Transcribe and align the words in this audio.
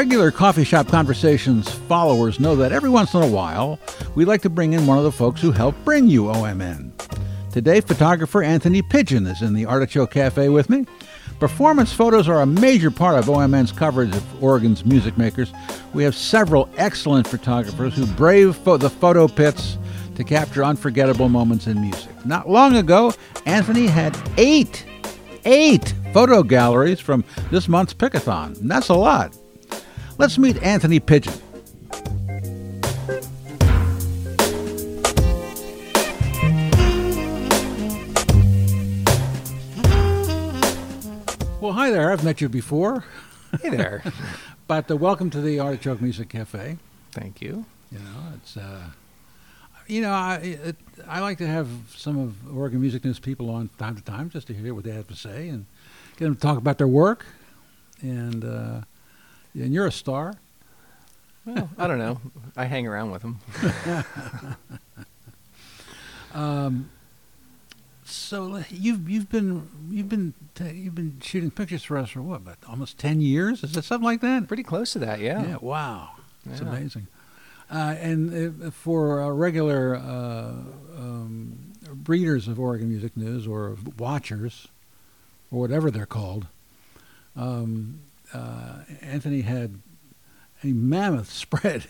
Regular 0.00 0.30
Coffee 0.30 0.64
Shop 0.64 0.88
Conversations 0.88 1.70
followers 1.70 2.40
know 2.40 2.56
that 2.56 2.72
every 2.72 2.88
once 2.88 3.12
in 3.12 3.22
a 3.22 3.26
while 3.26 3.78
we 4.14 4.24
like 4.24 4.40
to 4.40 4.48
bring 4.48 4.72
in 4.72 4.86
one 4.86 4.96
of 4.96 5.04
the 5.04 5.12
folks 5.12 5.42
who 5.42 5.52
help 5.52 5.74
bring 5.84 6.06
you 6.08 6.22
OMN. 6.22 6.90
Today, 7.52 7.82
photographer 7.82 8.42
Anthony 8.42 8.80
Pidgeon 8.80 9.26
is 9.26 9.42
in 9.42 9.52
the 9.52 9.66
Artichoke 9.66 10.10
Cafe 10.12 10.48
with 10.48 10.70
me. 10.70 10.86
Performance 11.38 11.92
photos 11.92 12.30
are 12.30 12.40
a 12.40 12.46
major 12.46 12.90
part 12.90 13.18
of 13.18 13.26
OMN's 13.26 13.72
coverage 13.72 14.16
of 14.16 14.42
Oregon's 14.42 14.86
music 14.86 15.18
makers. 15.18 15.52
We 15.92 16.02
have 16.04 16.14
several 16.14 16.70
excellent 16.78 17.28
photographers 17.28 17.94
who 17.94 18.06
brave 18.06 18.56
fo- 18.56 18.78
the 18.78 18.88
photo 18.88 19.28
pits 19.28 19.76
to 20.14 20.24
capture 20.24 20.64
unforgettable 20.64 21.28
moments 21.28 21.66
in 21.66 21.78
music. 21.78 22.24
Not 22.24 22.48
long 22.48 22.76
ago, 22.76 23.12
Anthony 23.44 23.86
had 23.86 24.18
eight, 24.38 24.86
eight 25.44 25.92
photo 26.14 26.42
galleries 26.42 27.00
from 27.00 27.22
this 27.50 27.68
month's 27.68 27.92
Pickathon. 27.92 28.58
And 28.62 28.70
that's 28.70 28.88
a 28.88 28.94
lot. 28.94 29.36
Let's 30.20 30.36
meet 30.36 30.62
Anthony 30.62 31.00
Pidgeon. 31.00 31.32
Well, 41.58 41.72
hi 41.72 41.90
there. 41.90 42.12
I've 42.12 42.22
met 42.22 42.42
you 42.42 42.50
before, 42.50 43.04
Hey 43.62 43.70
there. 43.70 44.02
but 44.66 44.90
uh, 44.90 44.98
welcome 44.98 45.30
to 45.30 45.40
the 45.40 45.58
Artichoke 45.58 46.02
Music 46.02 46.28
Cafe. 46.28 46.76
Thank 47.12 47.40
you. 47.40 47.64
You 47.90 48.00
know, 48.00 48.34
it's 48.36 48.58
uh, 48.58 48.90
you 49.86 50.02
know, 50.02 50.12
I 50.12 50.34
it, 50.34 50.76
I 51.08 51.20
like 51.20 51.38
to 51.38 51.46
have 51.46 51.66
some 51.96 52.18
of 52.18 52.54
Oregon 52.54 52.82
Music 52.82 53.06
News 53.06 53.18
people 53.18 53.48
on 53.48 53.70
time 53.78 53.96
to 53.96 54.02
time 54.02 54.28
just 54.28 54.48
to 54.48 54.52
hear 54.52 54.74
what 54.74 54.84
they 54.84 54.92
have 54.92 55.08
to 55.08 55.16
say 55.16 55.48
and 55.48 55.64
get 56.18 56.26
them 56.26 56.34
to 56.34 56.40
talk 56.42 56.58
about 56.58 56.76
their 56.76 56.86
work. 56.86 57.24
And 58.02 58.44
uh, 58.44 58.80
and 59.54 59.72
you're 59.74 59.86
a 59.86 59.92
star. 59.92 60.34
Well, 61.44 61.70
I 61.78 61.86
don't 61.86 61.98
know. 61.98 62.20
I 62.56 62.66
hang 62.66 62.86
around 62.86 63.10
with 63.12 63.22
them. 63.22 63.38
Um, 66.32 66.90
so 68.04 68.62
you've 68.70 69.08
you've 69.10 69.28
been 69.30 69.68
you've 69.90 70.08
been 70.08 70.34
you've 70.72 70.94
been 70.94 71.18
shooting 71.20 71.50
pictures 71.50 71.82
for 71.82 71.96
us 71.98 72.10
for 72.10 72.22
what 72.22 72.36
about 72.36 72.58
almost 72.68 72.98
ten 72.98 73.20
years? 73.20 73.64
Is 73.64 73.76
it 73.76 73.84
something 73.84 74.04
like 74.04 74.20
that? 74.20 74.46
Pretty 74.46 74.62
close 74.62 74.92
to 74.92 75.00
that, 75.00 75.20
yeah. 75.20 75.44
Yeah. 75.44 75.56
Wow. 75.60 76.10
It's 76.48 76.60
Yeah. 76.60 76.68
amazing. 76.68 77.06
Uh, 77.70 77.94
and 78.00 78.64
uh, 78.64 78.70
for 78.70 79.22
uh, 79.22 79.28
regular 79.30 79.96
uh, 79.96 80.52
um, 80.96 81.72
readers 82.06 82.48
of 82.48 82.58
Oregon 82.58 82.88
Music 82.88 83.16
News 83.16 83.46
or 83.46 83.76
watchers, 83.98 84.68
or 85.52 85.60
whatever 85.60 85.90
they're 85.90 86.06
called, 86.06 86.46
um, 87.36 88.00
uh, 88.34 88.80
Anthony 89.02 89.42
had 89.42 89.80
a 90.62 90.68
mammoth 90.68 91.30
spread. 91.32 91.86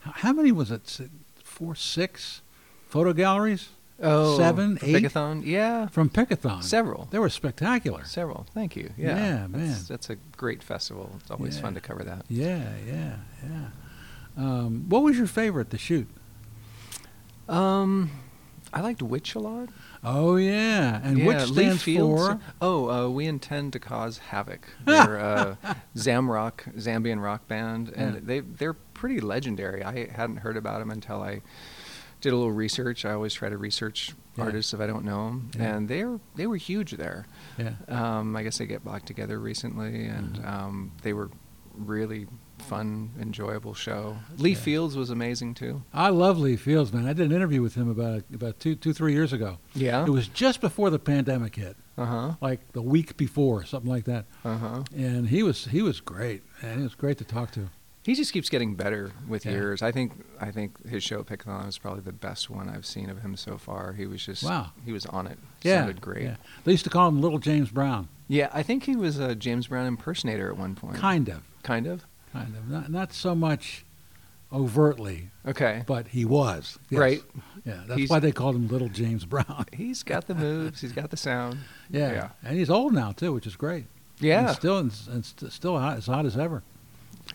How 0.00 0.32
many 0.32 0.52
was 0.52 0.70
it? 0.70 1.00
Four, 1.42 1.74
six 1.74 2.42
photo 2.88 3.12
galleries 3.12 3.70
Oh, 4.02 4.36
Seven, 4.36 4.78
eight? 4.82 4.94
Pickathon? 5.02 5.42
Yeah. 5.46 5.86
from 5.86 6.10
Pickathon. 6.10 6.62
Several. 6.62 7.08
They 7.10 7.18
were 7.18 7.30
spectacular. 7.30 8.04
Several. 8.04 8.46
Thank 8.52 8.76
you. 8.76 8.92
Yeah. 8.98 9.16
Yeah, 9.16 9.36
that's, 9.48 9.52
man. 9.52 9.76
That's 9.88 10.10
a 10.10 10.16
great 10.36 10.62
festival. 10.62 11.12
It's 11.20 11.30
always 11.30 11.56
Yeah. 11.56 11.62
fun 11.62 11.74
to 11.74 11.80
cover 11.80 12.04
that. 12.04 12.26
Yeah, 12.28 12.62
yeah, 12.86 13.16
yeah. 13.42 13.68
Um, 14.36 14.84
what 14.90 15.02
was 15.02 15.16
your 15.16 15.26
favorite 15.26 15.70
to 15.70 15.78
shoot? 15.78 16.08
Um, 17.48 18.10
I 18.76 18.80
liked 18.82 19.02
Witch 19.02 19.34
a 19.34 19.38
lot. 19.38 19.70
Oh 20.04 20.36
yeah, 20.36 21.00
and 21.02 21.18
yeah, 21.18 21.26
which 21.26 21.48
Lee 21.50 21.64
stands 21.64 21.82
Fields. 21.82 22.26
for? 22.26 22.40
Oh, 22.60 22.90
uh, 22.90 23.08
we 23.08 23.26
intend 23.26 23.72
to 23.72 23.78
cause 23.78 24.18
havoc. 24.18 24.68
They're 24.84 25.16
a 25.16 25.58
Zamrock, 25.96 26.74
Zambian 26.76 27.22
rock 27.22 27.48
band, 27.48 27.88
and 27.96 28.14
Yeah. 28.16 28.20
they 28.22 28.40
they're 28.40 28.74
pretty 28.74 29.20
legendary. 29.20 29.82
I 29.82 30.10
hadn't 30.10 30.38
heard 30.38 30.56
about 30.56 30.80
them 30.80 30.90
until 30.90 31.22
I 31.22 31.40
did 32.20 32.32
a 32.32 32.36
little 32.36 32.52
research. 32.52 33.04
I 33.04 33.12
always 33.12 33.32
try 33.34 33.48
to 33.48 33.56
research 33.56 34.14
Yeah. 34.36 34.44
artists 34.44 34.74
if 34.74 34.80
I 34.80 34.86
don't 34.86 35.04
know 35.04 35.26
them, 35.26 35.50
and 35.58 35.88
they 35.88 36.04
were 36.04 36.20
they 36.34 36.46
were 36.46 36.56
huge 36.56 36.92
there. 36.92 37.26
Yeah. 37.56 37.72
Um, 37.88 38.36
I 38.36 38.42
guess 38.42 38.58
they 38.58 38.66
get 38.66 38.84
back 38.84 39.06
together 39.06 39.38
recently, 39.38 40.04
and 40.06 40.36
Mhm. 40.36 40.46
um, 40.46 40.92
they 41.02 41.14
were 41.14 41.30
really 41.74 42.26
fun, 42.58 43.10
enjoyable 43.20 43.74
show. 43.74 44.16
Lee 44.38 44.50
Yeah. 44.50 44.56
Fields 44.56 44.96
was 44.96 45.10
amazing 45.10 45.54
too. 45.54 45.82
I 45.92 46.08
love 46.10 46.38
Lee 46.38 46.56
Fields, 46.56 46.92
man. 46.92 47.06
I 47.06 47.12
did 47.12 47.26
an 47.26 47.32
interview 47.32 47.62
with 47.62 47.74
him 47.74 47.88
about 47.88 48.24
about 48.34 48.58
two, 48.60 48.74
two, 48.74 48.92
three 48.92 49.12
years 49.12 49.32
ago. 49.32 49.58
Yeah. 49.74 50.04
It 50.04 50.10
was 50.10 50.28
just 50.28 50.60
before 50.60 50.90
the 50.90 50.98
pandemic 50.98 51.56
hit, 51.56 51.76
Uh 51.98 52.04
huh. 52.06 52.32
like 52.40 52.72
the 52.72 52.82
week 52.82 53.16
before, 53.16 53.64
something 53.64 53.90
like 53.90 54.04
that. 54.04 54.24
Uh 54.44 54.56
huh. 54.58 54.82
And 54.96 55.28
he 55.28 55.42
was 55.42 55.66
he 55.66 55.82
was 55.82 56.00
great, 56.00 56.42
and 56.62 56.80
it 56.80 56.84
was 56.84 56.94
great 56.94 57.18
to 57.18 57.24
talk 57.24 57.50
to. 57.52 57.68
He 58.02 58.14
just 58.14 58.32
keeps 58.32 58.48
getting 58.48 58.76
better 58.76 59.10
with 59.26 59.44
Yeah. 59.44 59.52
years. 59.52 59.82
I 59.82 59.90
think 59.90 60.12
I 60.40 60.52
think 60.52 60.86
his 60.88 61.02
show 61.02 61.24
Pickathon 61.24 61.66
is 61.68 61.76
probably 61.76 62.02
the 62.02 62.12
best 62.12 62.48
one 62.48 62.68
I've 62.68 62.86
seen 62.86 63.10
of 63.10 63.22
him 63.22 63.36
so 63.36 63.58
far. 63.58 63.94
He 63.94 64.06
was 64.06 64.24
just 64.24 64.44
Wow. 64.44 64.70
he 64.84 64.92
was 64.92 65.06
on 65.06 65.26
it. 65.26 65.38
Yeah, 65.62 65.80
Sounded 65.80 66.00
great. 66.00 66.22
Yeah. 66.24 66.36
They 66.64 66.72
used 66.72 66.84
to 66.84 66.90
call 66.90 67.08
him 67.08 67.20
Little 67.20 67.40
James 67.40 67.70
Brown, 67.70 68.08
Yeah, 68.28 68.48
I 68.54 68.62
think 68.62 68.84
he 68.84 68.94
was 68.94 69.18
a 69.18 69.34
James 69.34 69.66
Brown 69.66 69.86
impersonator 69.86 70.48
at 70.48 70.56
one 70.56 70.74
point. 70.76 70.96
kind 70.96 71.28
of, 71.28 71.42
Kind 71.64 71.86
of. 71.88 72.06
Kind 72.44 72.56
of, 72.56 72.68
not 72.68 72.90
not 72.90 73.12
so 73.12 73.34
much 73.34 73.84
overtly, 74.52 75.30
Okay. 75.46 75.82
but 75.86 76.08
he 76.08 76.24
was. 76.24 76.78
Yes. 76.88 76.98
Right. 77.00 77.22
Yeah, 77.64 77.82
that's 77.86 77.98
He's- 77.98 78.10
why 78.10 78.20
they 78.20 78.32
called 78.32 78.54
him 78.56 78.68
Little 78.68 78.88
James 78.88 79.24
Brown. 79.24 79.66
He's 79.72 80.02
got 80.02 80.26
the 80.28 80.34
moves. 80.34 80.80
He's 80.80 80.92
got 80.92 81.10
the 81.10 81.16
sound. 81.16 81.58
yeah. 81.90 82.12
Yeah. 82.12 82.28
and 82.44 82.56
he's 82.58 82.70
old 82.70 82.92
now 82.94 83.12
too, 83.12 83.32
which 83.32 83.46
is 83.46 83.56
great. 83.56 83.86
Yeah. 84.20 84.48
and 84.48 84.56
still 84.56 84.78
and, 84.78 84.92
and 85.10 85.24
st- 85.24 85.52
still 85.52 85.78
hot, 85.78 85.98
as 85.98 86.06
hot 86.06 86.24
as 86.26 86.36
ever. 86.38 86.62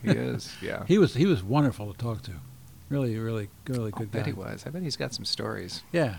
he 0.02 0.10
is. 0.12 0.54
Yeah. 0.62 0.86
He 0.88 0.98
was 0.98 1.14
he 1.16 1.26
was 1.26 1.44
wonderful 1.44 1.92
to 1.92 1.98
talk 1.98 2.22
to. 2.24 2.32
Really, 2.90 3.18
really, 3.18 3.50
really 3.68 3.92
I 3.94 3.98
good 4.00 4.12
bet 4.12 4.24
guy. 4.24 4.28
he 4.32 4.34
was. 4.34 4.64
I 4.66 4.70
bet 4.70 4.82
he's 4.84 4.98
got 4.98 5.14
some 5.14 5.24
stories. 5.26 5.82
Yeah, 5.94 6.16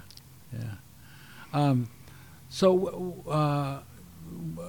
yeah. 0.52 0.74
Um, 1.52 1.88
so, 2.48 3.22
uh, 3.28 3.80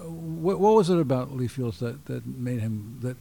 what, 0.10 0.60
what 0.60 0.76
was 0.76 0.90
it 0.90 1.00
about 1.00 1.32
Lee 1.34 1.48
Fields 1.48 1.80
that, 1.80 2.06
that 2.08 2.26
made 2.26 2.60
him 2.60 2.98
that 3.02 3.16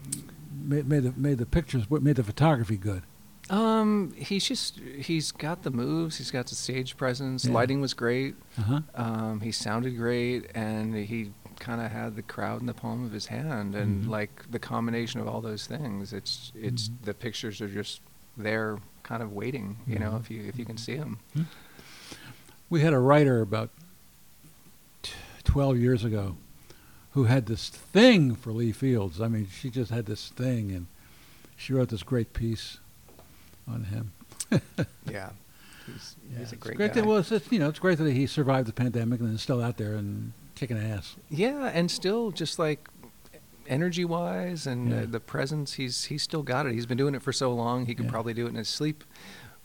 made, 0.54 0.86
made 0.88 1.02
the 1.04 1.12
made 1.16 1.38
the 1.38 1.46
pictures 1.46 1.88
what 1.90 2.02
made 2.02 2.16
the 2.16 2.24
photography 2.24 2.76
good? 2.76 3.02
Um, 3.50 4.12
he's 4.16 4.44
just 4.46 4.78
he's 4.78 5.32
got 5.32 5.62
the 5.62 5.70
moves. 5.70 6.18
He's 6.18 6.30
got 6.30 6.46
the 6.46 6.54
stage 6.54 6.96
presence. 6.96 7.44
Yeah. 7.44 7.52
Lighting 7.52 7.80
was 7.80 7.92
great. 7.94 8.36
Uh 8.58 8.62
huh. 8.62 8.80
Um, 8.94 9.40
he 9.40 9.50
sounded 9.52 9.96
great, 9.96 10.50
and 10.54 10.94
he 10.94 11.32
kind 11.58 11.80
of 11.80 11.90
had 11.90 12.16
the 12.16 12.22
crowd 12.22 12.60
in 12.60 12.66
the 12.66 12.74
palm 12.74 13.04
of 13.04 13.12
his 13.12 13.26
hand, 13.26 13.74
and 13.74 14.04
Mhm. 14.04 14.08
like 14.08 14.50
the 14.50 14.58
combination 14.58 15.20
of 15.20 15.28
all 15.28 15.40
those 15.40 15.66
things, 15.66 16.12
it's 16.12 16.52
it's 16.54 16.88
Mhm. 16.88 17.02
the 17.04 17.14
pictures 17.14 17.60
are 17.60 17.68
just 17.68 18.00
there, 18.36 18.78
kind 19.02 19.22
of 19.22 19.32
waiting. 19.32 19.76
You 19.86 19.98
know, 19.98 20.12
Mhm. 20.12 20.20
if 20.20 20.30
you 20.30 20.42
if 20.44 20.58
you 20.58 20.64
can 20.64 20.76
see 20.78 20.96
them. 20.96 21.18
We 22.70 22.80
had 22.80 22.92
a 22.94 22.98
writer 22.98 23.42
about 23.42 23.70
t- 25.02 25.12
twelve 25.44 25.76
years 25.78 26.04
ago 26.04 26.36
who 27.12 27.24
had 27.24 27.46
this 27.46 27.68
thing 27.68 28.34
for 28.34 28.52
Lee 28.52 28.72
Fields. 28.72 29.20
I 29.20 29.28
mean, 29.28 29.46
she 29.48 29.70
just 29.70 29.90
had 29.90 30.06
this 30.06 30.28
thing, 30.30 30.70
and 30.72 30.86
she 31.56 31.72
wrote 31.72 31.88
this 31.90 32.02
great 32.02 32.32
piece 32.32 32.78
on 33.68 33.84
him. 33.84 34.12
Yeah, 35.10 35.30
he's 35.86 36.16
Yeah, 36.30 36.38
he's 36.38 36.52
a 36.52 36.54
it's 36.54 36.62
great, 36.62 36.76
great 36.76 36.92
guy. 36.94 37.00
That, 37.00 37.06
well, 37.06 37.18
it's, 37.18 37.32
it's, 37.32 37.50
you 37.50 37.58
know, 37.58 37.68
it's 37.68 37.78
great 37.78 37.98
that 37.98 38.10
he 38.12 38.26
survived 38.26 38.68
the 38.68 38.72
pandemic 38.72 39.20
and 39.20 39.34
is 39.34 39.42
still 39.42 39.62
out 39.62 39.76
there 39.78 39.94
and 39.94 40.32
kicking 40.54 40.78
ass. 40.78 41.16
Yeah, 41.30 41.70
and 41.74 41.90
still 41.90 42.30
just 42.30 42.58
like 42.58 42.88
energy 43.66 44.04
wise 44.04 44.66
and 44.66 44.90
Yeah. 44.90 44.96
uh, 45.02 45.06
the 45.06 45.20
presence 45.20 45.74
he's 45.74 46.04
he's 46.06 46.22
still 46.22 46.42
got 46.42 46.66
it. 46.66 46.72
He's 46.72 46.86
been 46.86 46.98
doing 46.98 47.14
it 47.14 47.22
for 47.22 47.32
so 47.32 47.52
long. 47.54 47.86
He 47.86 47.94
could 47.94 48.06
Yeah. 48.06 48.10
probably 48.10 48.34
do 48.34 48.46
it 48.46 48.50
in 48.50 48.54
his 48.56 48.68
sleep, 48.68 49.04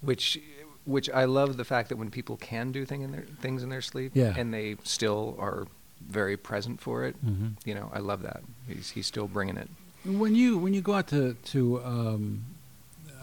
which 0.01 0.39
which 0.85 1.09
I 1.09 1.25
love 1.25 1.57
the 1.57 1.65
fact 1.65 1.89
that 1.89 1.97
when 1.97 2.09
people 2.09 2.38
can 2.38 2.71
do 2.71 2.85
thing 2.85 3.01
in 3.01 3.11
their 3.11 3.25
things 3.41 3.61
in 3.63 3.69
their 3.69 3.81
sleep 3.81 4.11
Yeah. 4.15 4.33
and 4.38 4.53
they 4.53 4.77
still 4.83 5.35
are 5.39 5.67
very 6.09 6.38
present 6.38 6.79
for 6.81 7.03
it. 7.05 7.15
Mm-hmm. 7.25 7.47
You 7.65 7.75
know, 7.75 7.89
I 7.94 7.99
love 7.99 8.21
that. 8.23 8.41
He's 8.67 8.89
he's 8.91 9.07
still 9.07 9.27
bringing 9.27 9.57
it. 9.57 9.69
When 10.05 10.35
you 10.35 10.57
when 10.57 10.73
you 10.73 10.81
go 10.81 10.94
out 10.94 11.07
to 11.07 11.33
to 11.33 11.83
um, 11.83 12.45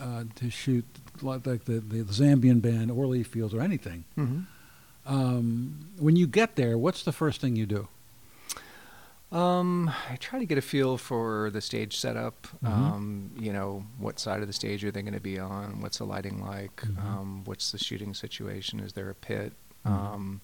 uh, 0.01 0.25
to 0.37 0.51
shoot 0.51 0.85
like 1.23 1.47
like 1.47 1.65
the, 1.65 1.81
the 1.81 2.05
Zambian 2.05 2.61
band 2.61 2.91
or 2.91 3.07
Lee 3.07 3.23
Fields 3.23 3.55
or 3.55 3.61
anything, 3.61 4.05
Mm-hmm. 4.19 4.41
um, 5.07 5.89
when 5.99 6.17
you 6.17 6.27
get 6.27 6.57
there, 6.57 6.77
what's 6.79 7.05
the 7.05 7.13
first 7.13 7.41
thing 7.41 7.57
you 7.57 7.67
do? 7.67 7.89
Um, 9.33 9.91
I 10.11 10.15
try 10.17 10.39
to 10.39 10.45
get 10.47 10.59
a 10.59 10.63
feel 10.63 10.97
for 10.97 11.51
the 11.51 11.61
stage 11.61 11.97
setup. 11.97 12.47
Mhm. 12.63 12.69
Um, 12.71 13.31
you 13.37 13.53
know, 13.53 13.85
what 13.99 14.21
side 14.21 14.41
of 14.43 14.47
the 14.47 14.53
stage 14.53 14.85
are 14.85 14.93
they 14.93 15.03
going 15.03 15.15
to 15.15 15.21
be 15.21 15.41
on? 15.41 15.81
What's 15.81 15.99
the 15.99 16.05
lighting 16.05 16.41
like? 16.41 16.77
Mhm. 16.83 17.05
Um, 17.05 17.43
what's 17.45 17.73
the 17.73 17.79
shooting 17.79 18.15
situation? 18.15 18.79
Is 18.79 18.93
there 18.93 19.11
a 19.11 19.15
pit? 19.15 19.53
Mhm. 19.85 19.91
Um, 19.91 20.41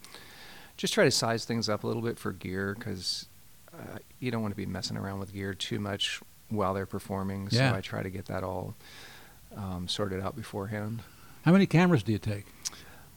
just 0.81 0.95
try 0.95 1.05
to 1.05 1.11
size 1.11 1.45
things 1.45 1.69
up 1.69 1.85
a 1.85 1.87
little 1.87 2.03
bit 2.03 2.19
for 2.19 2.33
gear 2.33 2.75
because 2.79 3.29
uh, 3.75 3.99
you 4.19 4.31
don't 4.31 4.41
want 4.41 4.53
to 4.53 4.57
be 4.57 4.65
messing 4.67 4.97
around 4.97 5.19
with 5.21 5.33
gear 5.33 5.53
too 5.53 5.79
much 5.79 6.21
while 6.49 6.73
they're 6.73 6.87
performing. 6.87 7.49
Yeah. 7.51 7.73
So 7.73 7.77
I 7.77 7.81
try 7.83 8.03
to 8.03 8.09
get 8.11 8.25
that 8.27 8.43
all 8.43 8.75
um, 9.55 9.87
sorted 9.89 10.21
out 10.23 10.35
beforehand. 10.37 11.03
How 11.45 11.53
many 11.53 11.67
cameras 11.67 12.03
do 12.03 12.13
you 12.13 12.19
take? 12.19 12.47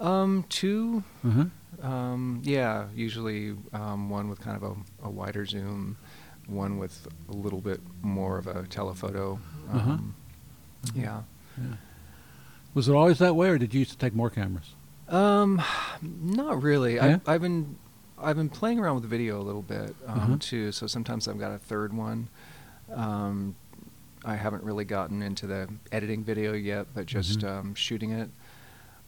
Um, 0.02 0.44
two, 0.50 1.04
Uh-huh. 1.26 1.46
um, 1.88 2.42
yeah, 2.44 2.88
usually 2.94 3.56
um, 3.72 4.10
one 4.10 4.28
with 4.30 4.42
kind 4.42 4.62
of 4.62 4.64
a, 4.64 5.08
a 5.08 5.10
wider 5.10 5.46
zoom, 5.46 5.96
one 6.48 6.78
with 6.78 7.08
a 7.30 7.32
little 7.34 7.62
bit 7.62 7.80
more 8.02 8.38
of 8.38 8.48
a 8.48 8.68
telephoto. 8.68 9.40
Uh-huh. 9.72 9.92
Um, 9.92 10.16
Yeah. 10.94 11.22
Yeah. 11.58 11.76
Was 12.74 12.90
it 12.90 12.94
always 12.96 13.20
that 13.20 13.36
way, 13.36 13.48
or 13.50 13.58
did 13.58 13.74
you 13.74 13.80
used 13.80 13.92
to 13.92 13.98
take 13.98 14.14
more 14.14 14.30
cameras? 14.30 14.74
Um, 15.10 15.62
not 16.02 16.62
really. 16.62 16.96
Yeah? 16.96 17.20
I, 17.26 17.34
I've 17.34 17.42
been 17.42 17.78
I've 18.18 18.38
been 18.38 18.50
playing 18.50 18.80
around 18.80 18.96
with 18.96 19.04
the 19.04 19.10
video 19.10 19.42
a 19.42 19.44
little 19.44 19.62
bit 19.62 19.96
um, 20.08 20.18
Uh-huh. 20.20 20.36
too. 20.40 20.72
So 20.72 20.88
sometimes 20.88 21.28
I've 21.28 21.40
got 21.40 21.52
a 21.52 21.58
third 21.58 21.92
one. 21.94 22.30
Um, 22.94 23.56
I 24.24 24.36
haven't 24.36 24.64
really 24.64 24.86
gotten 24.86 25.22
into 25.22 25.46
the 25.48 25.68
editing 25.92 26.24
video 26.24 26.54
yet, 26.54 26.88
but 26.94 27.06
just 27.06 27.40
Mhm. 27.40 27.50
um, 27.50 27.76
shooting 27.76 28.12
it. 28.12 28.30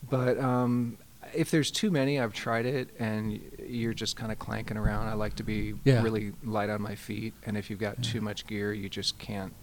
But 0.10 0.38
um, 0.38 0.98
if 1.34 1.50
there's 1.50 1.72
too 1.72 1.90
many, 1.92 2.20
I've 2.20 2.34
tried 2.34 2.66
it, 2.66 2.90
and 3.00 3.40
you're 3.66 3.94
just 3.94 4.18
kind 4.18 4.32
of 4.32 4.38
clanking 4.40 4.76
around. 4.76 5.08
I 5.08 5.14
like 5.14 5.36
to 5.38 5.44
be 5.44 5.76
Yeah. 5.86 6.02
really 6.04 6.34
light 6.44 6.70
on 6.70 6.82
my 6.82 6.96
feet, 6.96 7.34
and 7.46 7.56
if 7.58 7.70
you've 7.70 7.80
got 7.80 7.98
Yeah. 8.06 8.12
too 8.12 8.22
much 8.22 8.46
gear, 8.46 8.74
you 8.74 8.90
just 8.90 9.18
can't, 9.18 9.54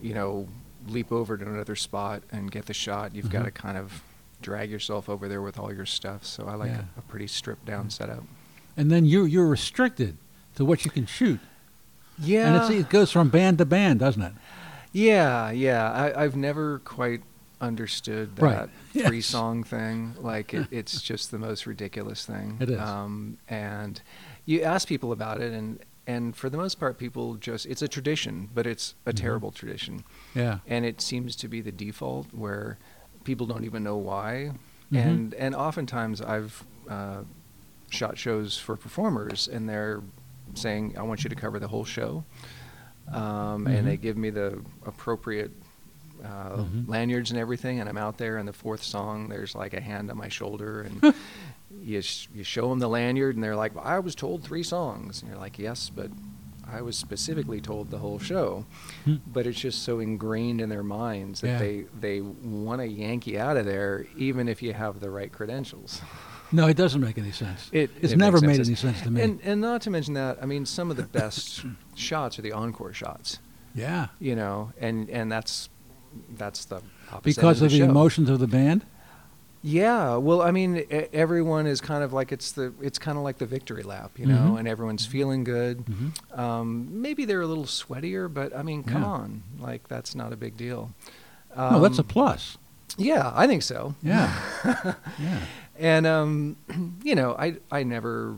you 0.00 0.14
know, 0.14 0.48
leap 0.88 1.12
over 1.12 1.36
to 1.36 1.44
another 1.46 1.76
spot 1.76 2.22
and 2.32 2.50
get 2.50 2.64
the 2.66 2.74
shot. 2.74 3.14
You've 3.14 3.30
got 3.30 3.42
Mhm. 3.42 3.46
to 3.46 3.50
kind 3.52 3.76
of 3.76 4.02
drag 4.42 4.70
yourself 4.70 5.08
over 5.08 5.28
there 5.28 5.40
with 5.42 5.58
all 5.58 5.72
your 5.72 5.86
stuff. 5.86 6.24
So 6.24 6.46
I 6.46 6.54
like 6.54 6.70
Yeah. 6.70 6.82
a, 6.96 6.98
a 7.00 7.02
pretty 7.02 7.26
stripped 7.26 7.64
down 7.64 7.88
setup. 7.90 8.24
And 8.76 8.90
then 8.90 9.04
you 9.04 9.24
you're 9.24 9.46
restricted 9.48 10.16
to 10.56 10.64
what 10.64 10.84
you 10.84 10.90
can 10.90 11.06
shoot, 11.06 11.40
Yeah. 12.18 12.46
and 12.46 12.56
it's, 12.56 12.70
it 12.70 12.90
goes 12.90 13.10
from 13.10 13.28
band 13.30 13.58
to 13.58 13.64
band, 13.64 14.00
doesn't 14.00 14.22
it? 14.22 14.32
Yeah, 14.92 15.50
yeah. 15.50 15.90
I, 15.90 16.22
I've 16.24 16.36
never 16.36 16.80
quite 16.80 17.22
understood 17.60 18.36
that 18.36 18.42
Right. 18.42 18.68
free 19.08 19.16
Yes. 19.18 19.26
song 19.26 19.64
thing. 19.64 20.14
Like, 20.18 20.52
it, 20.52 20.66
it's 20.70 21.00
just 21.00 21.30
the 21.30 21.38
most 21.38 21.66
ridiculous 21.66 22.26
thing. 22.26 22.58
It 22.60 22.70
is. 22.70 22.78
Um, 22.80 23.38
and 23.48 24.00
you 24.44 24.62
ask 24.62 24.88
people 24.88 25.12
about 25.12 25.40
it, 25.40 25.52
and 25.52 25.78
and 26.04 26.34
for 26.36 26.50
the 26.50 26.56
most 26.58 26.80
part, 26.80 26.98
people 26.98 27.36
just 27.36 27.64
it's 27.64 27.80
a 27.80 27.86
tradition, 27.88 28.48
but 28.52 28.66
it's 28.66 28.94
a 29.06 29.12
Mhm. 29.12 29.16
terrible 29.16 29.50
tradition, 29.52 30.02
Yeah. 30.34 30.58
and 30.66 30.84
it 30.84 31.00
seems 31.00 31.36
to 31.36 31.48
be 31.48 31.60
the 31.60 31.70
default 31.72 32.26
where 32.34 32.76
people 33.24 33.46
don't 33.46 33.64
even 33.64 33.82
know 33.82 33.96
why. 33.96 34.52
Mhm. 34.92 34.98
And 35.06 35.34
and 35.34 35.54
oftentimes 35.54 36.20
I've 36.20 36.64
uh, 36.88 37.22
shot 37.90 38.18
shows 38.18 38.58
for 38.58 38.76
performers, 38.76 39.48
and 39.48 39.68
they're 39.68 40.02
saying, 40.54 40.96
"I 40.98 41.02
want 41.02 41.24
you 41.24 41.30
to 41.30 41.36
cover 41.36 41.58
the 41.58 41.68
whole 41.68 41.84
show." 41.84 42.24
um, 43.12 43.66
Mhm. 43.66 43.78
and 43.78 43.86
they 43.88 43.96
give 43.96 44.16
me 44.16 44.30
the 44.30 44.62
appropriate 44.86 45.50
uh, 46.24 46.58
Mhm. 46.58 46.86
lanyards 46.88 47.30
and 47.32 47.40
everything, 47.40 47.80
and 47.80 47.88
I'm 47.88 47.98
out 47.98 48.16
there. 48.16 48.36
And 48.38 48.46
the 48.48 48.52
fourth 48.52 48.82
song, 48.82 49.28
there's 49.28 49.56
like 49.56 49.74
a 49.74 49.80
hand 49.80 50.08
on 50.08 50.16
my 50.16 50.28
shoulder, 50.28 50.82
and 50.82 51.02
you 51.82 52.00
sh- 52.00 52.28
you 52.32 52.44
show 52.44 52.68
them 52.70 52.78
the 52.78 52.88
lanyard, 52.88 53.34
and 53.34 53.42
they're 53.42 53.56
like, 53.56 53.74
well, 53.74 53.84
"I 53.84 53.98
was 53.98 54.14
told 54.14 54.44
three 54.44 54.62
songs," 54.62 55.20
and 55.20 55.28
you're 55.30 55.40
like, 55.40 55.58
"Yes, 55.58 55.90
but 55.90 56.10
I 56.72 56.82
was 56.82 56.96
specifically 56.96 57.60
told 57.60 57.90
the 57.90 57.98
whole 57.98 58.18
show." 58.18 58.64
Hmm. 59.04 59.16
But 59.26 59.46
it's 59.46 59.60
just 59.60 59.82
so 59.82 59.98
ingrained 60.00 60.60
in 60.60 60.68
their 60.68 60.82
minds 60.82 61.40
that 61.40 61.48
Yeah. 61.48 61.58
they 61.58 61.84
they 62.00 62.20
want 62.20 62.80
to 62.80 62.86
yank 62.86 63.26
you 63.26 63.38
out 63.38 63.56
of 63.56 63.66
there, 63.66 64.06
even 64.16 64.48
if 64.48 64.62
you 64.62 64.72
have 64.72 65.00
the 65.00 65.10
right 65.10 65.32
credentials. 65.32 66.00
No, 66.54 66.68
it 66.68 66.76
doesn't 66.76 67.00
make 67.00 67.16
any 67.16 67.30
sense. 67.30 67.70
It, 67.72 67.90
it's 68.02 68.12
it 68.12 68.18
never 68.18 68.38
made 68.38 68.56
sense. 68.56 68.68
any 68.68 68.74
sense 68.74 69.00
to 69.00 69.10
me. 69.10 69.22
And 69.22 69.40
and 69.42 69.62
not 69.62 69.80
to 69.82 69.90
mention 69.90 70.12
that, 70.14 70.36
I 70.42 70.44
mean, 70.44 70.66
some 70.66 70.90
of 70.90 70.98
the 70.98 71.02
best 71.20 71.64
shots 71.94 72.38
are 72.38 72.42
the 72.42 72.52
encore 72.52 72.92
shots 72.92 73.38
yeah, 73.74 74.08
you 74.18 74.36
know, 74.36 74.72
and 74.78 75.08
and 75.10 75.30
that's 75.30 75.68
that's 76.36 76.66
the 76.66 76.82
opposite 77.10 77.22
because 77.24 77.62
of 77.62 77.70
the, 77.70 77.80
the 77.80 77.84
emotions 77.84 78.28
of 78.28 78.38
the 78.38 78.46
band. 78.46 78.84
Yeah, 79.64 80.16
well, 80.16 80.42
I 80.42 80.50
mean, 80.50 80.84
everyone 81.12 81.68
is 81.68 81.80
kind 81.80 82.02
of 82.02 82.12
like 82.12 82.32
it's 82.32 82.50
the 82.52 82.72
it's 82.80 82.98
kind 82.98 83.16
of 83.16 83.22
like 83.22 83.38
the 83.38 83.46
victory 83.46 83.84
lap, 83.84 84.10
you 84.18 84.26
know, 84.26 84.52
Mhm. 84.54 84.58
and 84.58 84.66
everyone's 84.68 85.06
feeling 85.06 85.44
good. 85.44 85.84
Mhm. 85.86 86.36
Um, 86.38 86.88
maybe 87.00 87.24
they're 87.24 87.42
a 87.42 87.46
little 87.46 87.64
sweatier, 87.66 88.32
but 88.32 88.56
I 88.56 88.62
mean, 88.64 88.82
come 88.82 89.02
Yeah. 89.02 89.08
on, 89.08 89.42
like 89.60 89.86
that's 89.86 90.14
not 90.16 90.32
a 90.32 90.36
big 90.36 90.56
deal. 90.56 90.90
no, 91.56 91.80
that's 91.80 91.98
a 91.98 92.02
Um, 92.02 92.08
plus. 92.08 92.58
Yeah, 92.96 93.30
I 93.34 93.46
think 93.46 93.62
so. 93.62 93.94
Yeah, 94.02 94.32
yeah. 95.20 95.38
And 95.78 96.06
um, 96.06 96.56
you 97.04 97.14
know, 97.14 97.36
I 97.38 97.56
I 97.70 97.84
never 97.84 98.36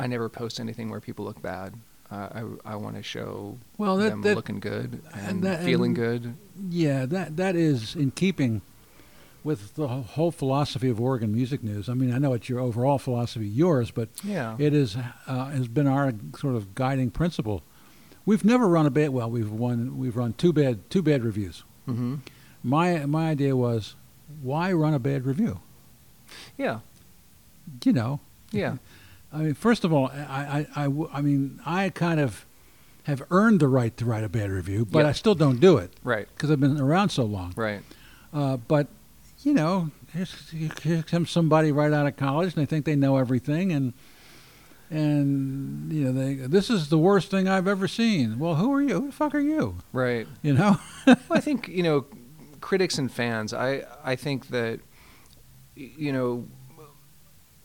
I 0.00 0.06
never 0.08 0.28
post 0.28 0.58
anything 0.58 0.90
where 0.90 1.00
people 1.00 1.24
look 1.26 1.40
bad. 1.40 1.74
Uh, 2.10 2.28
I 2.64 2.72
I 2.72 2.74
want 2.76 2.96
to 2.96 3.02
show 3.04 3.58
Well, 3.78 3.96
that- 3.98 4.10
them 4.10 4.22
that- 4.22 4.34
looking 4.34 4.58
good 4.58 5.00
and 5.12 5.28
and, 5.28 5.42
that- 5.44 5.62
feeling 5.62 5.90
and- 5.90 5.96
good. 5.96 6.34
Yeah, 6.70 7.06
that 7.06 7.36
that 7.36 7.54
is 7.54 7.94
in 7.94 8.10
keeping 8.10 8.62
with 9.44 9.74
the 9.74 9.88
whole 9.88 10.30
philosophy 10.30 10.88
of 10.88 11.00
Oregon 11.00 11.32
Music 11.32 11.62
News. 11.62 11.88
I 11.88 11.94
mean, 11.94 12.12
I 12.12 12.18
know 12.18 12.32
it's 12.34 12.48
your 12.48 12.60
overall 12.60 12.98
philosophy, 12.98 13.46
yours, 13.48 13.90
but 13.90 14.08
Yeah. 14.22 14.56
it 14.58 14.74
is 14.74 14.96
uh, 14.96 15.46
has 15.46 15.68
been 15.68 15.86
our 15.86 16.12
sort 16.38 16.54
of 16.56 16.74
guiding 16.74 17.10
principle. 17.10 17.62
We've 18.26 18.44
never 18.44 18.68
run 18.68 18.86
a 18.86 18.90
bad. 18.90 19.10
Well, 19.10 19.30
we've 19.30 19.50
won. 19.50 19.98
We've 19.98 20.16
run 20.16 20.34
two 20.34 20.52
bad 20.52 20.88
two 20.90 21.02
bad 21.02 21.24
reviews. 21.24 21.64
hmm 21.86 22.16
My 22.62 23.06
my 23.06 23.30
idea 23.30 23.56
was, 23.56 23.94
why 24.42 24.72
run 24.72 24.94
a 24.94 24.98
bad 24.98 25.24
review? 25.26 25.60
Yeah. 26.58 26.80
You 27.84 27.92
know. 27.92 28.20
Yeah. 28.52 28.76
I 29.32 29.38
mean, 29.38 29.54
first 29.54 29.84
of 29.84 29.92
all, 29.92 30.08
I 30.08 30.66
I, 30.76 30.84
I, 30.86 30.92
I 31.12 31.20
mean, 31.22 31.60
I 31.64 31.88
kind 31.90 32.20
of 32.20 32.44
have 33.04 33.22
earned 33.30 33.60
the 33.60 33.68
right 33.68 33.96
to 33.96 34.04
write 34.04 34.24
a 34.24 34.28
bad 34.28 34.50
review, 34.50 34.84
but 34.84 34.98
Yep. 35.00 35.06
I 35.08 35.12
still 35.12 35.34
don't 35.34 35.58
do 35.60 35.78
it 35.78 35.90
Right. 36.04 36.28
because 36.34 36.50
I've 36.50 36.60
been 36.60 36.78
around 36.80 37.08
so 37.08 37.24
long. 37.24 37.52
Right. 37.56 37.80
Uh, 38.32 38.56
but 38.58 38.88
you 39.42 39.54
know, 39.54 39.90
here 40.82 41.02
comes 41.02 41.30
somebody 41.30 41.72
right 41.72 41.92
out 41.92 42.06
of 42.06 42.16
college, 42.16 42.54
and 42.54 42.62
they 42.62 42.66
think 42.66 42.84
they 42.84 42.96
know 42.96 43.16
everything, 43.16 43.72
and 43.72 43.92
and 44.90 45.92
you 45.92 46.04
know, 46.04 46.12
they 46.12 46.34
this 46.34 46.68
is 46.70 46.88
the 46.88 46.98
worst 46.98 47.30
thing 47.30 47.48
I've 47.48 47.68
ever 47.68 47.86
seen. 47.86 48.38
Well, 48.38 48.56
who 48.56 48.72
are 48.72 48.82
you? 48.82 49.00
Who 49.00 49.06
the 49.06 49.12
fuck 49.12 49.34
are 49.34 49.40
you? 49.40 49.76
Right. 49.92 50.26
You 50.42 50.54
know? 50.54 50.78
well, 51.06 51.16
I 51.30 51.40
think 51.40 51.68
you 51.68 51.82
know, 51.82 52.06
critics 52.60 52.98
and 52.98 53.10
fans. 53.10 53.54
I 53.54 53.84
I 54.04 54.16
think 54.16 54.48
that 54.48 54.80
you 55.76 56.12
know, 56.12 56.46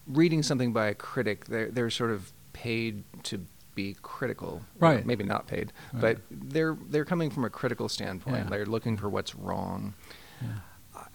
reading 0.07 0.43
something 0.43 0.71
by 0.71 0.87
a 0.87 0.93
critic, 0.93 1.45
they're 1.45 1.71
they're 1.71 1.89
sort 1.89 2.11
of 2.11 2.31
paid 2.53 3.03
to 3.23 3.45
be 3.73 3.95
critical. 4.01 4.61
Well, 4.79 4.93
Right. 4.93 5.05
maybe 5.05 5.23
not 5.25 5.47
paid, 5.47 5.73
Right. 5.93 6.01
but 6.01 6.17
they're 6.29 6.77
they're 6.89 7.05
coming 7.05 7.29
from 7.31 7.43
a 7.43 7.49
critical 7.49 7.89
standpoint. 7.89 8.43
Yeah. 8.45 8.49
They're 8.49 8.65
looking 8.65 8.97
for 8.97 9.09
what's 9.09 9.35
wrong. 9.35 9.95
Yeah. 10.41 10.47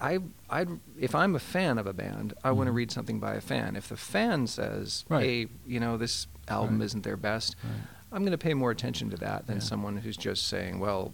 I 0.00 0.18
I 0.48 0.66
if 0.98 1.14
I'm 1.14 1.34
a 1.34 1.38
fan 1.38 1.78
of 1.78 1.86
a 1.86 1.92
band, 1.92 2.34
I 2.42 2.50
want 2.52 2.68
to 2.68 2.72
read 2.72 2.90
something 2.90 3.18
by 3.20 3.34
a 3.34 3.40
fan. 3.40 3.76
If 3.76 3.88
the 3.88 3.96
fan 3.96 4.46
says, 4.46 5.04
Right. 5.08 5.22
"Hey, 5.24 5.46
you 5.66 5.80
know, 5.80 5.96
this 5.96 6.26
album 6.48 6.78
Right. 6.78 6.86
isn't 6.86 7.04
their 7.04 7.16
best," 7.16 7.56
Right. 7.62 7.72
I'm 8.12 8.22
going 8.22 8.32
to 8.32 8.38
pay 8.38 8.54
more 8.54 8.70
attention 8.70 9.10
to 9.10 9.16
that 9.18 9.46
than 9.46 9.56
Yeah. 9.56 9.62
someone 9.62 9.98
who's 9.98 10.16
just 10.16 10.48
saying, 10.48 10.78
"Well, 10.80 11.12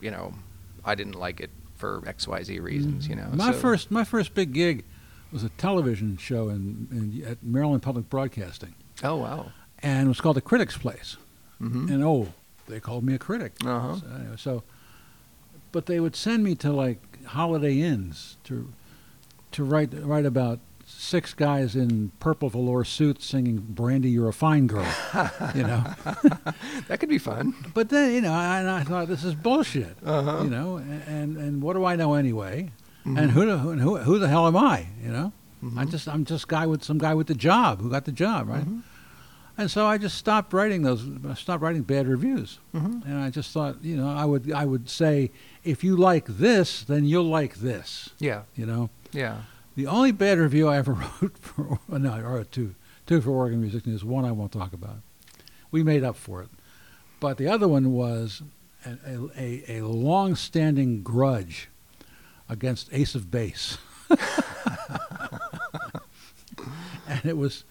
you 0.00 0.10
know, 0.10 0.34
I 0.84 0.94
didn't 0.94 1.14
like 1.16 1.40
it 1.40 1.50
for 1.76 2.02
X, 2.06 2.28
Y, 2.28 2.42
Z 2.42 2.60
reasons." 2.60 3.08
You 3.08 3.16
know, 3.16 3.30
my 3.34 3.52
So- 3.52 3.58
first 3.58 3.90
my 3.90 4.04
first 4.04 4.34
big 4.34 4.52
gig 4.52 4.84
was 5.32 5.42
a 5.44 5.48
television 5.50 6.16
show 6.16 6.48
in, 6.48 6.88
in 6.90 7.24
at 7.24 7.42
Maryland 7.42 7.82
Public 7.82 8.08
Broadcasting, 8.10 8.74
Oh 9.02 9.16
wow. 9.16 9.52
and 9.82 10.06
it 10.06 10.08
was 10.08 10.20
called 10.20 10.36
The 10.36 10.40
Critics 10.40 10.76
Place. 10.76 11.16
Mm-hmm. 11.60 11.88
And 11.92 12.02
oh, 12.04 12.32
they 12.66 12.80
called 12.80 13.04
me 13.04 13.14
a 13.14 13.18
critic. 13.18 13.52
Uh-huh. 13.64 13.96
So, 13.96 14.06
anyway, 14.14 14.36
so, 14.36 14.62
but 15.72 15.86
they 15.86 16.00
would 16.00 16.16
send 16.16 16.42
me 16.44 16.54
to 16.56 16.72
like 16.72 17.09
Holiday 17.24 17.80
Inns 17.80 18.36
to 18.44 18.72
to 19.52 19.64
write 19.64 19.90
write 19.92 20.26
about 20.26 20.60
six 20.86 21.34
guys 21.34 21.76
in 21.76 22.10
purple 22.20 22.48
velour 22.48 22.84
suits 22.84 23.24
singing 23.26 23.58
"Brandy, 23.68 24.10
You're 24.10 24.28
a 24.28 24.32
Fine 24.32 24.66
Girl," 24.66 24.86
you 25.54 25.62
know. 25.62 25.84
that 26.88 26.98
could 26.98 27.08
be 27.08 27.18
fun. 27.18 27.54
But 27.74 27.88
then 27.88 28.12
you 28.14 28.20
know, 28.20 28.32
I, 28.32 28.60
and 28.60 28.70
I 28.70 28.82
thought 28.84 29.08
this 29.08 29.24
is 29.24 29.34
bullshit, 29.34 29.96
Uh-huh. 30.04 30.42
you 30.44 30.50
know. 30.50 30.76
And 30.78 31.36
and 31.36 31.62
what 31.62 31.74
do 31.74 31.84
I 31.84 31.96
know 31.96 32.14
anyway? 32.14 32.70
Mhm. 33.06 33.18
And 33.18 33.30
who, 33.30 33.46
the, 33.46 33.58
who 33.58 33.72
who 33.78 33.96
who 33.98 34.18
the 34.18 34.28
hell 34.28 34.46
am 34.46 34.56
I? 34.56 34.86
You 35.02 35.10
know. 35.10 35.32
I 35.62 35.84
Mhm. 35.84 35.90
just 35.90 36.08
I'm 36.08 36.24
just 36.24 36.48
guy 36.48 36.66
with 36.66 36.82
some 36.84 36.98
guy 36.98 37.14
with 37.14 37.26
the 37.26 37.34
job 37.34 37.80
who 37.80 37.90
got 37.90 38.04
the 38.04 38.12
job 38.12 38.48
right. 38.48 38.64
Mhm. 38.64 38.82
And 39.60 39.70
so 39.70 39.84
I 39.86 39.98
just 39.98 40.16
stopped 40.16 40.54
writing 40.54 40.80
those. 40.82 41.04
Stopped 41.38 41.62
writing 41.62 41.82
bad 41.82 42.08
reviews. 42.08 42.58
Mhm. 42.74 43.04
And 43.04 43.18
I 43.18 43.28
just 43.28 43.52
thought, 43.52 43.84
you 43.84 43.94
know, 43.94 44.08
I 44.08 44.24
would 44.24 44.50
I 44.50 44.64
would 44.64 44.88
say, 44.88 45.30
if 45.64 45.84
you 45.84 45.96
like 45.96 46.24
this, 46.26 46.82
then 46.82 47.04
you'll 47.04 47.28
like 47.28 47.56
this. 47.56 48.08
Yeah. 48.18 48.42
You 48.56 48.64
know, 48.64 48.88
Yeah. 49.12 49.42
the 49.76 49.86
only 49.86 50.12
bad 50.12 50.38
review 50.38 50.66
I 50.68 50.78
ever 50.78 50.92
wrote 51.20 51.36
for 51.36 51.78
no, 51.90 52.10
I 52.10 52.22
wrote 52.22 52.50
two, 52.50 52.74
two 53.06 53.20
for 53.20 53.30
Oregon 53.32 53.60
Music 53.60 53.86
News. 53.86 54.02
One 54.02 54.24
I 54.24 54.32
won't 54.32 54.50
talk 54.52 54.72
about. 54.72 54.96
We 55.70 55.82
made 55.82 56.04
up 56.04 56.16
for 56.16 56.40
it, 56.42 56.48
but 57.20 57.36
the 57.36 57.48
other 57.48 57.68
one 57.68 57.92
was 57.92 58.40
a 58.86 58.96
a, 59.06 59.28
a, 59.36 59.78
a 59.80 59.86
long-standing 59.86 61.02
grudge 61.02 61.68
against 62.48 62.88
Ace 62.92 63.14
of 63.14 63.30
Base, 63.30 63.76
and 67.06 67.20
it 67.24 67.36
was 67.36 67.64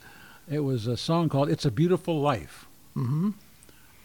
it 0.50 0.60
was 0.60 0.88
a 0.88 0.98
song 0.98 1.29
called 1.29 1.50
"It's 1.50 1.65
a 1.65 1.72
Beautiful 1.72 2.20
Life." 2.22 2.65
Mm-hmm. 2.98 3.29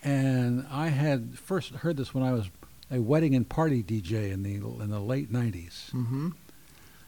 and 0.03 0.67
I 0.71 0.89
had 0.89 1.39
first 1.39 1.71
heard 1.77 1.97
this 1.97 2.13
when 2.15 2.23
I 2.23 2.33
was 2.33 2.51
a 2.91 3.01
wedding 3.01 3.35
and 3.35 3.49
party 3.49 3.83
DJ 3.83 4.31
in 4.31 4.43
the 4.43 4.55
in 4.83 4.91
the 4.91 5.01
late 5.01 5.33
'90s, 5.33 5.91
Mm-hmm. 5.93 6.29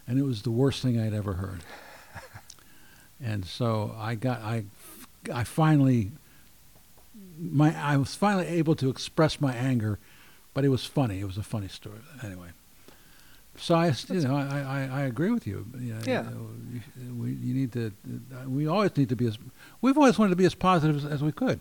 and 0.08 0.18
it 0.18 0.22
was 0.22 0.42
the 0.42 0.50
worst 0.50 0.82
thing 0.82 0.98
I'd 0.98 1.14
ever 1.14 1.34
heard. 1.34 1.60
and 3.22 3.44
so 3.44 3.94
I 3.98 4.14
got 4.14 4.40
I 4.40 4.64
I 5.32 5.44
finally 5.44 6.12
my 7.38 7.74
I 7.78 7.96
was 7.96 8.14
finally 8.14 8.46
able 8.46 8.74
to 8.76 8.88
express 8.88 9.40
my 9.40 9.54
anger, 9.54 9.98
but 10.54 10.64
it 10.64 10.68
was 10.70 10.84
funny. 10.86 11.20
It 11.20 11.26
was 11.26 11.36
a 11.38 11.42
funny 11.42 11.68
story 11.68 11.98
anyway. 12.22 12.48
So 13.58 13.74
I, 13.74 13.94
you 14.08 14.20
know, 14.20 14.36
I, 14.36 14.60
I, 14.60 15.00
I 15.00 15.02
agree 15.04 15.30
with 15.30 15.46
you. 15.46 15.66
You 15.78 15.94
know, 15.94 16.00
Yeah. 16.06 16.24
you 16.24 16.30
know, 16.30 17.14
we 17.22 17.30
you 17.32 17.54
need 17.54 17.72
to. 17.72 17.92
We 18.46 18.66
always 18.66 18.96
need 18.96 19.08
to 19.08 19.16
be 19.16 19.26
as. 19.26 19.38
We've 19.80 19.96
always 19.96 20.18
wanted 20.18 20.30
to 20.30 20.36
be 20.36 20.44
as 20.44 20.54
positive 20.54 20.96
as, 20.96 21.04
as 21.04 21.22
we 21.22 21.32
could. 21.32 21.60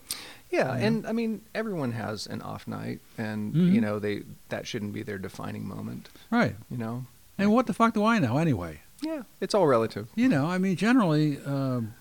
Yeah, 0.51 0.73
and 0.73 1.05
I 1.07 1.11
mean 1.11 1.41
everyone 1.53 1.91
has 1.93 2.27
an 2.27 2.41
off 2.41 2.67
night, 2.67 2.99
and 3.17 3.53
Mhm. 3.53 3.73
you 3.73 3.81
know 3.81 3.99
they 3.99 4.23
that 4.49 4.67
shouldn't 4.67 4.93
be 4.93 5.03
their 5.03 5.17
defining 5.17 5.67
moment. 5.67 6.09
Right. 6.31 6.55
You 6.69 6.77
know. 6.77 7.05
And 7.37 7.51
what 7.51 7.67
the 7.67 7.73
fuck 7.73 7.93
do 7.93 8.03
I 8.05 8.19
know 8.19 8.37
anyway? 8.37 8.81
Yeah, 9.01 9.23
it's 9.41 9.53
all 9.53 9.67
relative. 9.67 10.07
You 10.15 10.29
know, 10.29 10.45
I 10.47 10.57
mean, 10.57 10.75
generally, 10.77 11.37
um, 11.45 11.93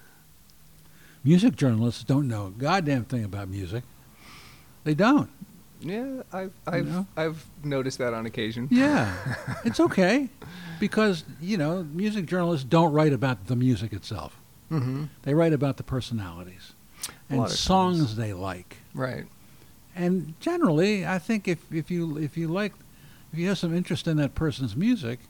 music 1.25 1.57
journalists 1.57 2.05
don't 2.05 2.29
know 2.29 2.47
a 2.47 2.51
goddamn 2.51 3.05
thing 3.05 3.25
about 3.25 3.49
music. 3.49 3.83
They 4.85 4.95
don't. 4.95 5.31
Yeah, 5.85 6.23
I've 6.33 6.53
I've 6.67 6.87
know? 6.89 7.07
I've 7.17 7.45
noticed 7.63 7.99
that 7.99 8.15
on 8.15 8.27
occasion. 8.27 8.69
Yeah, 8.71 9.15
it's 9.65 9.79
okay 9.81 10.29
because 10.81 11.25
you 11.41 11.57
know, 11.57 11.85
music 11.93 12.27
journalists 12.27 12.65
don't 12.65 12.93
write 12.93 13.13
about 13.13 13.47
the 13.47 13.57
music 13.57 13.93
itself. 13.93 14.41
Mm-hmm. 14.71 15.05
They 15.23 15.35
write 15.35 15.53
about 15.53 15.77
the 15.77 15.83
personalities 15.83 16.73
and 17.29 17.49
songs 17.51 17.99
times. 17.99 18.17
they 18.17 18.33
like. 18.33 18.79
Right. 18.95 19.27
And 19.95 20.35
generally, 20.41 21.07
I 21.07 21.19
think 21.19 21.47
if 21.47 21.71
if 21.73 21.91
you 21.91 22.17
if 22.19 22.37
you 22.37 22.49
like 22.49 22.73
if 23.33 23.39
you 23.39 23.49
have 23.49 23.59
some 23.59 23.75
interest 23.75 24.09
in 24.09 24.17
that 24.17 24.35
person's 24.35 24.75
music, 24.75 25.21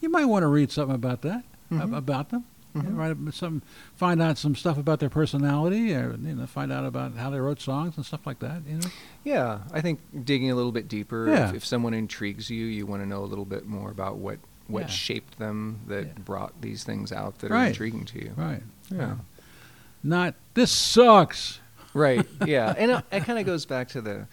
you 0.00 0.08
might 0.08 0.24
want 0.24 0.42
to 0.42 0.46
read 0.48 0.70
something 0.72 0.94
about 0.94 1.22
that 1.22 1.44
ab- 1.70 1.90
Mhm. 1.90 1.96
about 1.96 2.30
them. 2.30 2.44
Mhm. 2.82 2.96
write 3.26 3.34
some 3.34 3.62
find 3.96 4.20
out 4.22 4.38
some 4.38 4.54
stuff 4.54 4.78
about 4.78 5.00
their 5.00 5.08
personality, 5.10 5.94
or 5.94 6.16
you 6.22 6.34
know, 6.34 6.46
find 6.46 6.72
out 6.72 6.84
about 6.84 7.14
how 7.16 7.30
they 7.30 7.40
wrote 7.40 7.60
songs 7.60 7.96
and 7.96 8.04
stuff 8.06 8.26
like 8.26 8.38
that. 8.40 8.62
You 8.66 8.76
know, 8.78 8.88
Yeah, 9.24 9.58
I 9.72 9.80
think 9.80 10.00
digging 10.24 10.50
a 10.50 10.54
little 10.54 10.72
bit 10.72 10.88
deeper. 10.88 11.28
Yeah. 11.28 11.48
If, 11.50 11.56
if 11.56 11.64
someone 11.64 11.94
intrigues 11.94 12.50
you, 12.50 12.64
you 12.66 12.86
want 12.86 13.02
to 13.02 13.06
know 13.06 13.22
a 13.22 13.26
little 13.26 13.44
bit 13.44 13.66
more 13.66 13.90
about 13.90 14.16
what 14.18 14.38
what 14.66 14.82
Yeah. 14.82 14.86
shaped 14.88 15.38
them 15.38 15.80
that 15.88 16.06
Yeah. 16.06 16.12
brought 16.24 16.60
these 16.60 16.84
things 16.84 17.10
out 17.12 17.38
that 17.38 17.50
are 17.50 17.64
intriguing 17.66 18.04
to 18.06 18.18
you. 18.22 18.32
right? 18.36 18.62
Yeah. 18.90 19.16
Not 20.02 20.34
this 20.54 20.70
sucks. 20.70 21.60
Right. 21.94 22.26
Yeah, 22.46 22.74
and 22.76 22.90
it, 22.92 23.04
it 23.10 23.24
kind 23.24 23.38
of 23.38 23.46
goes 23.46 23.64
back 23.66 23.88
to 23.88 24.00
the 24.00 24.26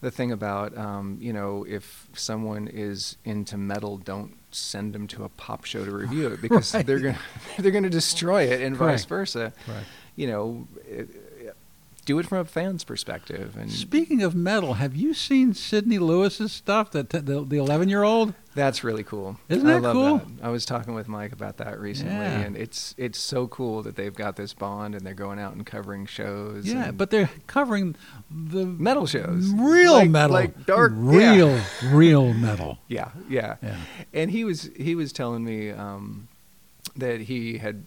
the 0.00 0.10
thing 0.10 0.32
about 0.32 0.76
um, 0.76 1.16
you 1.20 1.32
know 1.32 1.64
if 1.68 2.08
someone 2.14 2.66
is 2.68 3.16
into 3.24 3.56
metal, 3.56 3.96
don't 3.98 4.36
send 4.54 4.94
them 4.94 5.06
to 5.08 5.24
a 5.24 5.28
pop 5.28 5.64
show 5.64 5.84
to 5.84 5.90
review 5.90 6.28
it 6.28 6.40
because 6.42 6.72
Right. 6.74 6.86
they're 6.86 6.98
gonna 7.00 7.18
they're 7.58 7.72
gonna 7.72 7.90
destroy 7.90 8.42
it, 8.44 8.60
and 8.62 8.76
vice 8.76 9.04
versa. 9.04 9.52
Right. 9.66 9.84
You 10.16 10.28
know, 10.28 10.68
it, 10.86 11.08
do 12.04 12.18
it 12.18 12.26
from 12.26 12.38
a 12.38 12.44
fan's 12.44 12.84
perspective, 12.84 13.56
and 13.58 13.70
Speaking 13.72 14.22
of 14.22 14.34
metal, 14.34 14.74
have 14.74 14.94
you 14.94 15.14
seen 15.14 15.54
Sidney 15.54 15.98
Lewis's 15.98 16.52
stuff? 16.52 16.90
That 16.92 17.10
the 17.10 17.20
the 17.20 17.56
eleven 17.56 17.88
year 17.88 18.02
old. 18.02 18.34
That's 18.54 18.84
really 18.84 19.02
cool. 19.02 19.36
Isn't 19.48 19.66
I 19.68 19.74
that 19.74 19.82
love 19.82 19.92
cool? 19.94 20.18
That. 20.18 20.44
I 20.46 20.48
was 20.48 20.64
talking 20.64 20.94
with 20.94 21.08
Mike 21.08 21.32
about 21.32 21.56
that 21.56 21.80
recently, 21.80 22.14
Yeah. 22.14 22.38
and 22.40 22.56
it's 22.56 22.94
it's 22.96 23.18
so 23.18 23.48
cool 23.48 23.82
that 23.82 23.96
they've 23.96 24.14
got 24.14 24.36
this 24.36 24.54
bond 24.54 24.94
and 24.94 25.04
they're 25.04 25.12
going 25.14 25.40
out 25.40 25.54
and 25.54 25.66
covering 25.66 26.06
shows. 26.06 26.64
Yeah, 26.66 26.92
but 26.92 27.10
they're 27.10 27.30
covering 27.48 27.96
the 28.30 28.64
metal 28.64 29.06
shows, 29.06 29.50
real 29.52 29.94
Like- 29.94 30.10
metal, 30.10 30.34
like 30.34 30.66
dark, 30.66 30.92
real, 30.94 31.48
yeah. 31.56 31.64
real 31.90 32.32
metal. 32.32 32.78
yeah, 32.88 33.10
yeah, 33.28 33.56
Yeah. 33.62 33.76
And 34.12 34.30
he 34.30 34.44
was 34.44 34.70
he 34.76 34.94
was 34.94 35.12
telling 35.12 35.42
me 35.44 35.70
um, 35.70 36.28
that 36.96 37.22
he 37.22 37.58
had 37.58 37.86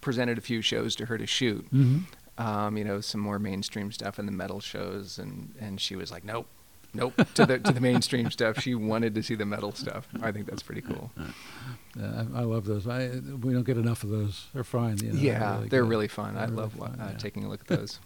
presented 0.00 0.38
a 0.38 0.40
few 0.40 0.60
shows 0.62 0.96
to 0.96 1.06
her 1.06 1.18
to 1.18 1.26
shoot. 1.26 1.64
hmm 1.70 1.98
Um, 2.40 2.76
you 2.78 2.84
know, 2.84 3.00
some 3.00 3.20
more 3.20 3.38
mainstream 3.38 3.92
stuff 3.92 4.18
in 4.18 4.26
the 4.26 4.32
metal 4.32 4.60
shows, 4.60 5.18
and 5.18 5.54
and 5.60 5.80
she 5.80 5.94
was 5.96 6.10
like, 6.10 6.24
nope. 6.24 6.46
Nope 6.92 7.14
to 7.34 7.46
the 7.46 7.58
to 7.60 7.70
the 7.72 7.80
mainstream 7.80 8.30
stuff. 8.38 8.58
She 8.60 8.74
wanted 8.74 9.14
to 9.14 9.22
see 9.22 9.36
the 9.36 9.46
metal 9.46 9.70
stuff. 9.70 10.08
I 10.22 10.32
think 10.32 10.46
that's 10.48 10.62
pretty 10.64 10.80
cool. 10.80 11.12
Uh, 11.16 12.24
I, 12.34 12.40
I 12.40 12.42
love 12.42 12.64
those. 12.64 12.88
I 12.88 13.10
we 13.42 13.52
don't 13.52 13.62
get 13.62 13.76
enough 13.76 14.02
of 14.02 14.10
those. 14.10 14.46
They're 14.52 14.64
fine. 14.64 14.98
You 14.98 15.12
know, 15.12 15.20
yeah, 15.20 15.60
they're 15.68 15.82
good. 15.82 15.88
really 15.88 16.08
fun. 16.08 16.36
I 16.36 16.46
They're 16.46 16.56
love 16.56 16.74
really 16.74 16.88
fun, 16.90 17.00
uh, 17.00 17.08
yeah. 17.12 17.18
taking 17.18 17.44
a 17.44 17.48
look 17.48 17.60
at 17.60 17.68
those. 17.78 18.00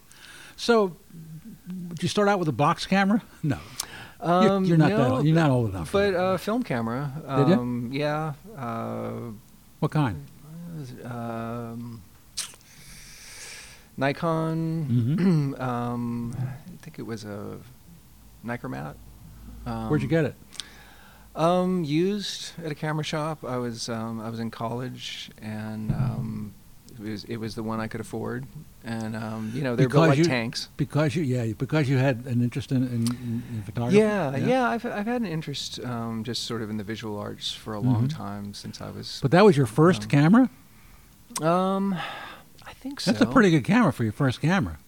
So, 0.57 0.97
did 1.89 2.03
you 2.03 2.09
start 2.11 2.29
out 2.29 2.39
with 2.39 2.49
a 2.49 2.53
box 2.53 2.85
camera? 2.87 3.23
No, 3.43 3.59
You're- 4.23 4.49
Um, 4.51 4.65
you're, 4.67 4.77
not 4.77 4.91
no, 4.91 5.17
that. 5.17 5.25
You're 5.25 5.35
not 5.35 5.51
old 5.51 5.71
enough. 5.71 5.91
But 5.91 6.15
uh, 6.15 6.37
film 6.37 6.63
camera. 6.63 7.11
Did 7.39 7.49
ya? 7.49 7.55
Um, 7.59 7.89
yeah. 7.91 8.33
Uh, 8.57 9.33
what 9.81 9.93
kind? 9.93 10.27
Nikon. 13.97 14.87
Mhm. 15.19 15.61
um, 15.61 16.37
I 16.39 16.77
think 16.83 16.99
it 16.99 17.07
was 17.07 17.25
a 17.25 17.59
Nikkormat. 18.45 18.95
Um, 19.67 19.89
Where'd 19.89 20.03
you 20.03 20.09
get 20.09 20.25
it? 20.25 20.35
Um, 21.37 21.83
used 21.85 22.53
at 22.65 22.71
a 22.71 22.75
camera 22.75 23.03
shop. 23.05 23.45
I 23.45 23.57
was 23.57 23.89
um, 23.89 24.21
I 24.21 24.29
was 24.31 24.39
in 24.41 24.51
college, 24.51 25.31
and 25.43 25.91
um, 25.91 26.55
it 26.93 27.01
was 27.11 27.25
it 27.25 27.37
was 27.39 27.55
the 27.57 27.63
one 27.65 27.81
I 27.81 27.89
could 27.89 28.01
afford, 28.01 28.47
and 28.85 29.17
um, 29.17 29.51
you 29.53 29.63
know 29.63 29.75
they're 29.75 29.89
built 29.89 30.09
like 30.09 30.19
you- 30.19 30.25
tanks. 30.25 30.69
Because 30.77 31.17
you, 31.17 31.23
yeah, 31.25 31.53
because 31.59 31.89
you 31.89 31.97
had 31.97 32.25
an 32.27 32.41
interest 32.41 32.71
in 32.71 32.85
in, 32.85 33.43
in, 33.53 33.63
photography. 33.65 33.99
Yeah, 33.99 34.37
yeah, 34.37 34.69
I've 34.69 34.85
I've 34.87 35.07
had 35.07 35.23
an 35.23 35.27
interest 35.27 35.81
um, 35.85 36.23
just 36.23 36.45
sort 36.45 36.63
of 36.63 36.71
in 36.71 36.77
the 36.77 36.85
visual 36.85 37.19
arts 37.19 37.51
for 37.51 37.75
a 37.75 37.81
long 37.81 38.07
Mhm. 38.07 38.15
time 38.17 38.55
since 38.55 38.81
I 38.81 38.91
was. 38.91 39.19
But 39.21 39.33
that 39.33 39.45
was 39.45 39.57
your 39.57 39.67
first 39.67 40.09
camera. 40.09 40.49
um, 41.43 41.97
think 42.85 43.01
so. 43.01 43.11
That's 43.13 43.23
a 43.23 43.27
pretty 43.27 43.51
good 43.51 43.65
camera 43.65 43.93
for 43.93 44.05
your 44.05 44.13
first 44.13 44.41
camera. 44.41 44.79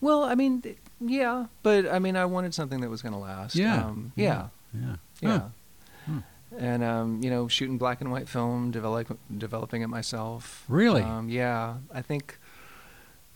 Well, 0.00 0.22
I 0.24 0.34
mean, 0.36 0.60
th- 0.62 0.76
yeah, 1.00 1.46
but 1.62 1.88
I 1.88 1.98
mean, 1.98 2.16
I 2.16 2.24
wanted 2.26 2.52
something 2.54 2.80
that 2.82 2.90
was 2.90 3.02
going 3.02 3.14
to 3.14 3.18
last. 3.18 3.56
Yeah, 3.56 3.84
Um, 3.86 4.12
yeah. 4.14 4.48
yeah. 4.74 4.80
Yeah. 4.82 4.96
Yeah. 5.20 5.38
Huh. 5.38 5.48
Hmm. 6.06 6.18
And 6.58 6.84
um, 6.84 7.22
you 7.22 7.30
know, 7.30 7.48
shooting 7.48 7.78
black 7.78 8.00
and 8.00 8.10
white 8.12 8.28
film, 8.28 8.70
develop, 8.70 9.18
developing 9.36 9.82
it 9.82 9.88
myself. 9.88 10.64
Really? 10.68 11.02
Um, 11.02 11.28
yeah, 11.28 11.76
I 11.92 12.02
think 12.02 12.38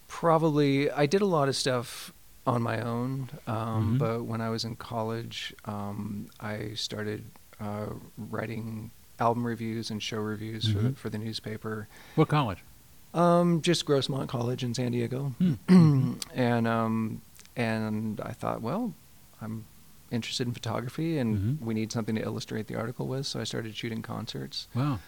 probably 0.08 0.90
I 0.90 1.06
did 1.06 1.22
a 1.22 1.26
lot 1.26 1.48
of 1.48 1.56
stuff 1.56 2.12
on 2.46 2.60
my 2.62 2.80
own, 2.80 3.30
um, 3.46 3.94
Mhm. 3.94 3.98
but 3.98 4.24
when 4.24 4.40
I 4.40 4.50
was 4.50 4.64
in 4.64 4.76
college, 4.76 5.54
um, 5.64 6.28
I 6.40 6.74
started 6.74 7.24
uh, 7.60 7.86
writing 8.18 8.90
album 9.20 9.46
reviews 9.46 9.88
and 9.90 10.02
show 10.02 10.18
reviews 10.18 10.66
for 10.68 10.80
the, 10.80 10.88
Mhm. 10.90 10.96
for 10.96 11.10
the 11.10 11.18
newspaper. 11.18 11.86
What 12.16 12.26
college? 12.28 12.58
Um, 13.14 13.60
just 13.62 13.84
Grossmont 13.84 14.28
College 14.28 14.64
in 14.64 14.72
San 14.74 14.92
Diego, 14.92 15.34
Hmm. 15.68 16.14
and 16.34 16.66
um, 16.66 17.20
and 17.56 18.20
I 18.22 18.32
thought, 18.32 18.62
well, 18.62 18.94
I'm 19.42 19.66
interested 20.10 20.46
in 20.46 20.54
photography, 20.54 21.18
and 21.18 21.36
Mhm. 21.60 21.60
we 21.64 21.74
need 21.74 21.92
something 21.92 22.14
to 22.14 22.22
illustrate 22.22 22.66
the 22.68 22.76
article 22.76 23.06
with, 23.06 23.26
so 23.26 23.38
I 23.40 23.44
started 23.44 23.76
shooting 23.76 24.00
concerts. 24.02 24.68
Wow. 24.74 24.98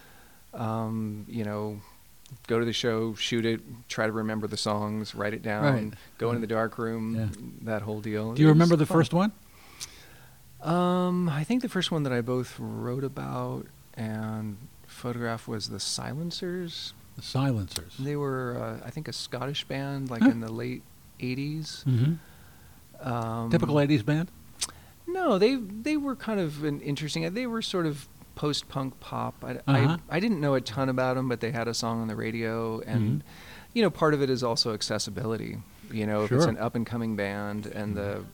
Um, 0.52 1.24
you 1.28 1.44
know, 1.44 1.80
go 2.46 2.58
to 2.58 2.64
the 2.64 2.72
show, 2.74 3.14
shoot 3.14 3.44
it, 3.46 3.60
try 3.88 4.06
to 4.06 4.12
remember 4.12 4.46
the 4.46 4.56
songs, 4.56 5.14
write 5.14 5.32
it 5.34 5.42
down, 5.42 5.62
Right. 5.64 5.94
go 6.18 6.28
into 6.30 6.40
the 6.40 6.46
dark 6.46 6.76
room, 6.78 7.14
Yeah. 7.16 7.28
that 7.62 7.82
whole 7.82 8.00
deal. 8.00 8.34
Do 8.34 8.42
you 8.42 8.48
remember 8.48 8.76
the 8.76 8.86
fun. 8.86 8.96
first 8.98 9.14
one? 9.14 9.32
Um, 10.62 11.28
I 11.28 11.44
think 11.44 11.62
the 11.62 11.68
first 11.68 11.90
one 11.90 12.02
that 12.04 12.12
I 12.12 12.20
both 12.22 12.58
wrote 12.58 13.04
about 13.04 13.66
and 13.94 14.56
photographed 14.86 15.46
was 15.46 15.68
the 15.68 15.80
Silencers. 15.80 16.94
The 17.16 17.22
Silencers. 17.22 17.94
They 17.98 18.16
were, 18.16 18.58
uh, 18.82 18.86
I 18.86 18.90
think, 18.90 19.08
a 19.08 19.12
Scottish 19.12 19.64
band, 19.64 20.10
like 20.10 20.22
Huh. 20.22 20.30
in 20.30 20.40
the 20.40 20.50
late 20.52 20.82
'80s. 21.20 21.84
hmm 21.84 22.14
Um, 23.00 23.50
Typical 23.50 23.76
'80s 23.76 24.02
band. 24.04 24.30
No, 25.06 25.38
they 25.38 25.56
they 25.56 25.96
were 25.96 26.16
kind 26.16 26.40
of 26.40 26.64
an 26.64 26.80
interesting. 26.80 27.32
They 27.34 27.46
were 27.46 27.62
sort 27.62 27.86
of 27.86 28.08
post-punk 28.34 28.98
pop. 29.00 29.34
I, 29.44 29.52
Uh-huh. 29.66 29.96
I, 30.10 30.16
I 30.16 30.20
didn't 30.20 30.40
know 30.40 30.54
a 30.54 30.60
ton 30.60 30.88
about 30.88 31.14
them, 31.16 31.28
but 31.28 31.40
they 31.40 31.52
had 31.52 31.68
a 31.68 31.74
song 31.74 32.00
on 32.00 32.08
the 32.08 32.16
radio, 32.16 32.80
and 32.80 33.20
Mhm. 33.20 33.24
you 33.74 33.82
know, 33.82 33.90
part 33.90 34.14
of 34.14 34.22
it 34.22 34.30
is 34.30 34.42
also 34.42 34.72
accessibility. 34.74 35.58
You 35.92 36.06
know, 36.06 36.24
if 36.24 36.32
it's 36.32 36.46
an 36.46 36.58
up-and-coming 36.58 37.14
band 37.16 37.66
and 37.66 37.96
the 37.96 38.24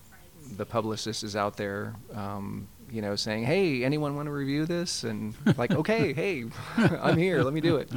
the 0.56 0.64
publicist 0.66 1.22
is 1.22 1.36
out 1.36 1.56
there, 1.56 1.94
um, 2.14 2.66
you 2.90 3.02
know, 3.02 3.14
saying, 3.14 3.44
"Hey, 3.44 3.84
anyone 3.84 4.16
want 4.16 4.26
to 4.26 4.32
review 4.32 4.64
this?" 4.66 5.04
and 5.04 5.34
like, 5.58 5.70
"Okay, 5.72 6.12
hey, 6.12 6.44
I'm 6.76 7.18
here. 7.18 7.42
Let 7.42 7.52
me 7.52 7.60
do 7.60 7.76
it." 7.76 7.90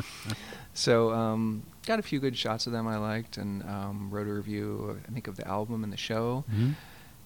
So, 0.74 1.12
um, 1.14 1.64
got 1.86 2.00
a 2.00 2.02
few 2.02 2.20
good 2.20 2.36
shots 2.38 2.66
of 2.68 2.74
them 2.74 2.88
I 2.88 2.98
liked, 2.98 3.38
and 3.38 3.62
um, 3.64 4.10
wrote 4.10 4.28
a 4.28 4.34
review, 4.34 5.00
I 5.08 5.12
think, 5.12 5.28
of 5.28 5.36
the 5.36 5.48
album 5.48 5.84
and 5.84 5.94
the 5.94 5.98
show 5.98 6.44
Mhm. 6.52 6.76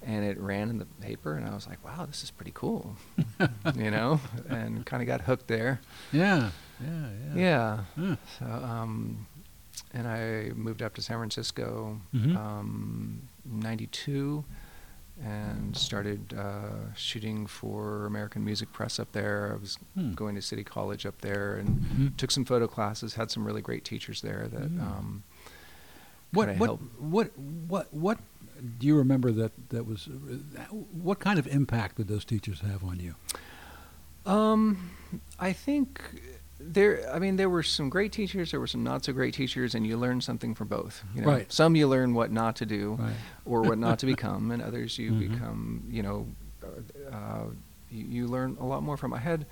and 0.04 0.24
it 0.26 0.38
ran 0.40 0.70
in 0.70 0.78
the 0.78 0.86
paper 1.02 1.34
and 1.36 1.44
i 1.50 1.54
was 1.56 1.68
like 1.68 1.84
wow 1.84 2.06
this 2.06 2.22
is 2.24 2.30
pretty 2.30 2.52
cool 2.54 2.96
you 3.76 3.90
know 3.90 4.20
and 4.48 4.86
kind 4.86 5.02
of 5.02 5.08
got 5.08 5.22
hooked 5.22 5.48
there 5.48 5.82
Yeah. 6.12 6.52
Yeah. 6.80 7.10
Yeah. 7.10 7.36
yeah 7.36 7.80
Huh. 8.00 8.16
so 8.38 8.46
um 8.46 9.26
and 9.96 10.08
i 10.08 10.52
moved 10.56 10.84
up 10.84 10.94
to 10.96 11.02
san 11.02 11.18
francisco 11.18 12.00
Mhm. 12.14 12.36
um 12.38 13.22
92 13.46 14.44
and 15.24 15.76
started 15.76 16.34
uh, 16.38 16.94
shooting 16.96 17.48
for 17.48 18.06
american 18.06 18.44
music 18.46 18.72
press 18.72 19.00
up 19.00 19.12
there 19.14 19.52
i 19.52 19.56
was 19.60 19.78
Hmm. 19.96 20.14
going 20.14 20.36
to 20.36 20.42
city 20.42 20.64
college 20.64 21.06
up 21.06 21.22
there 21.22 21.56
and 21.58 21.70
Mhm. 21.82 22.18
took 22.18 22.30
some 22.32 22.46
photo 22.46 22.68
classes 22.68 23.16
had 23.16 23.32
some 23.32 23.44
really 23.46 23.62
great 23.62 23.84
teachers 23.84 24.22
there 24.22 24.48
that 24.48 24.70
Mm. 24.72 24.82
um 24.82 25.24
What 26.32 26.50
what 26.58 26.68
helped. 26.68 26.84
what 27.00 27.38
what 27.38 27.94
what 27.94 28.20
do 28.80 28.86
you 28.88 28.96
remember 28.98 29.32
that 29.32 29.52
that 29.70 29.86
was 29.86 30.08
what 30.92 31.20
kind 31.20 31.40
of 31.40 31.48
impact 31.48 31.96
did 31.98 32.08
those 32.08 32.26
teachers 32.26 32.60
have 32.62 32.84
on 32.84 33.00
you? 33.00 33.16
Um, 34.26 34.92
I 35.40 35.54
think 35.54 36.02
there. 36.60 37.10
I 37.14 37.20
mean, 37.20 37.36
there 37.36 37.50
were 37.50 37.64
some 37.64 37.90
great 37.90 38.12
teachers. 38.12 38.52
There 38.52 38.60
were 38.60 38.68
some 38.68 38.84
not 38.84 39.06
so 39.06 39.14
great 39.14 39.34
teachers, 39.34 39.76
and 39.76 39.86
you 39.86 39.98
learn 39.98 40.22
something 40.22 40.56
from 40.56 40.68
both. 40.68 41.04
You 41.16 41.22
know? 41.22 41.28
Right. 41.28 41.52
Some 41.52 41.76
you 41.76 41.88
learn 41.88 42.14
what 42.14 42.32
not 42.32 42.56
to 42.58 42.66
do, 42.66 42.98
Right. 43.00 43.14
or 43.46 43.62
what 43.64 43.78
not 43.78 44.00
to 44.00 44.06
become, 44.16 44.52
and 44.52 44.62
others 44.62 44.98
you 44.98 45.12
Mhm. 45.12 45.20
become. 45.32 45.84
You 45.90 46.04
know, 46.04 46.28
uh, 47.12 47.44
you, 47.90 48.06
you 48.06 48.28
learn 48.28 48.58
a 48.60 48.66
lot 48.66 48.84
more 48.84 48.98
from. 48.98 49.14
I 49.14 49.20
had 49.20 49.46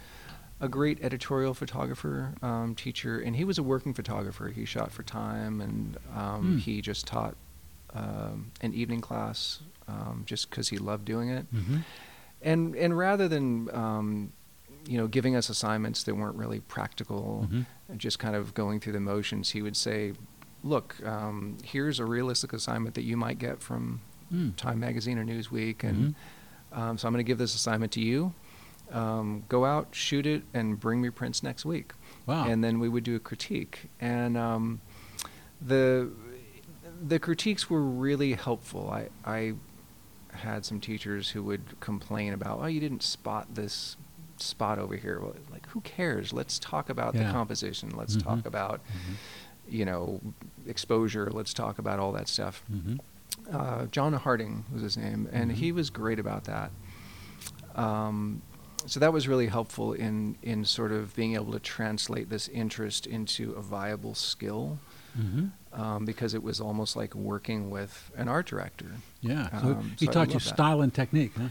a 0.61 0.67
great 0.69 1.03
editorial 1.03 1.53
photographer 1.53 2.33
um, 2.41 2.75
teacher, 2.75 3.19
and 3.19 3.35
he 3.35 3.43
was 3.43 3.57
a 3.57 3.63
working 3.63 3.93
photographer. 3.93 4.47
He 4.49 4.65
shot 4.65 4.91
for 4.91 5.03
Time, 5.03 5.61
and 5.61 5.97
um, 6.15 6.41
Hmm. 6.53 6.57
he 6.57 6.81
just 6.81 7.05
taught 7.07 7.35
um, 7.93 8.51
an 8.61 8.73
evening 8.73 8.99
class 8.99 9.59
um, 9.87 10.23
just 10.25 10.49
because 10.49 10.67
he 10.69 10.77
loved 10.77 11.05
doing 11.05 11.29
it 11.29 11.45
Mm-hmm. 11.53 11.77
and 12.41 12.75
and 12.75 12.97
rather 12.97 13.29
than 13.29 13.73
um, 13.73 14.33
you 14.87 14.97
know 14.97 15.07
giving 15.07 15.35
us 15.35 15.49
assignments 15.49 16.03
that 16.03 16.15
weren't 16.15 16.35
really 16.35 16.59
practical 16.59 17.47
Mhm. 17.51 17.65
and 17.89 17.99
just 17.99 18.19
kind 18.19 18.35
of 18.35 18.53
going 18.53 18.79
through 18.79 18.93
the 18.93 18.99
motions 18.99 19.51
he 19.51 19.61
would 19.61 19.75
say 19.77 20.13
look 20.63 20.95
um, 21.05 21.57
here's 21.63 21.99
a 21.99 22.05
realistic 22.05 22.53
assignment 22.53 22.95
that 22.95 23.03
you 23.03 23.17
might 23.17 23.39
get 23.39 23.61
from 23.61 24.01
Mm. 24.33 24.55
time 24.55 24.79
magazine 24.79 25.17
or 25.19 25.23
newsweek 25.25 25.83
and 25.83 26.15
Mm-hmm. 26.73 26.79
um, 26.81 26.97
so 26.97 27.07
i'm 27.07 27.13
going 27.13 27.23
to 27.23 27.27
give 27.27 27.37
this 27.37 27.53
assignment 27.55 27.91
to 27.93 28.01
you 28.01 28.33
um, 28.91 29.43
go 29.49 29.65
out 29.65 29.87
shoot 29.91 30.25
it 30.25 30.43
and 30.53 30.79
bring 30.79 31.01
me 31.01 31.09
prints 31.09 31.41
next 31.43 31.65
week 31.65 31.93
Wow. 32.25 32.45
and 32.47 32.63
then 32.63 32.79
we 32.79 32.89
would 32.89 33.03
do 33.03 33.15
a 33.15 33.19
critique 33.19 33.89
and 33.99 34.35
um, 34.37 34.81
the 35.61 36.09
the 37.07 37.19
critiques 37.19 37.69
were 37.69 37.81
really 37.83 38.33
helpful 38.33 38.89
i 38.89 39.09
i 39.25 39.53
had 40.33 40.65
some 40.65 40.79
teachers 40.79 41.29
who 41.29 41.41
would 41.43 41.79
complain 41.79 42.33
about 42.33 42.59
oh 42.61 42.65
you 42.65 42.79
didn't 42.79 43.03
spot 43.03 43.53
this 43.55 43.95
spot 44.41 44.79
over 44.79 44.95
here 44.95 45.21
like 45.51 45.67
who 45.69 45.81
cares 45.81 46.33
let's 46.33 46.59
talk 46.59 46.89
about 46.89 47.13
Yeah. 47.15 47.27
the 47.27 47.31
composition 47.33 47.89
let's 47.95 48.15
Mhm. 48.17 48.23
talk 48.23 48.45
about 48.45 48.81
Mhm. 48.87 49.15
you 49.69 49.85
know 49.85 50.19
exposure 50.67 51.29
let's 51.31 51.53
talk 51.53 51.79
about 51.79 51.99
all 51.99 52.11
that 52.13 52.27
stuff 52.27 52.63
Mhm. 52.71 52.99
uh, 53.51 53.85
John 53.87 54.13
Harding 54.13 54.65
was 54.73 54.81
his 54.81 54.97
name, 54.97 55.27
and 55.31 55.51
he 55.51 55.71
was 55.71 55.89
great 55.91 56.17
about 56.19 56.45
that. 56.45 56.71
Um, 57.75 58.41
so 58.87 58.99
that 58.99 59.11
was 59.13 59.27
really 59.27 59.47
helpful 59.47 59.93
in 59.93 60.37
in 60.41 60.65
sort 60.65 60.91
of 60.91 61.15
being 61.15 61.35
able 61.35 61.51
to 61.53 61.59
translate 61.59 62.29
this 62.29 62.47
interest 62.47 63.05
into 63.07 63.51
a 63.53 63.61
viable 63.61 64.15
skill, 64.15 64.79
Mhm. 65.17 65.51
um, 65.73 66.05
because 66.05 66.33
it 66.33 66.43
was 66.43 66.59
almost 66.61 66.95
like 66.95 67.13
working 67.15 67.69
with 67.69 68.11
an 68.15 68.27
art 68.27 68.45
director. 68.47 68.91
Yeah. 69.21 69.49
So 69.61 69.67
Um, 69.69 69.95
he 69.99 70.05
so 70.05 70.11
taught 70.11 70.33
you 70.33 70.39
style 70.39 70.81
and 70.81 70.93
technique, 70.93 71.33
huh? 71.37 71.49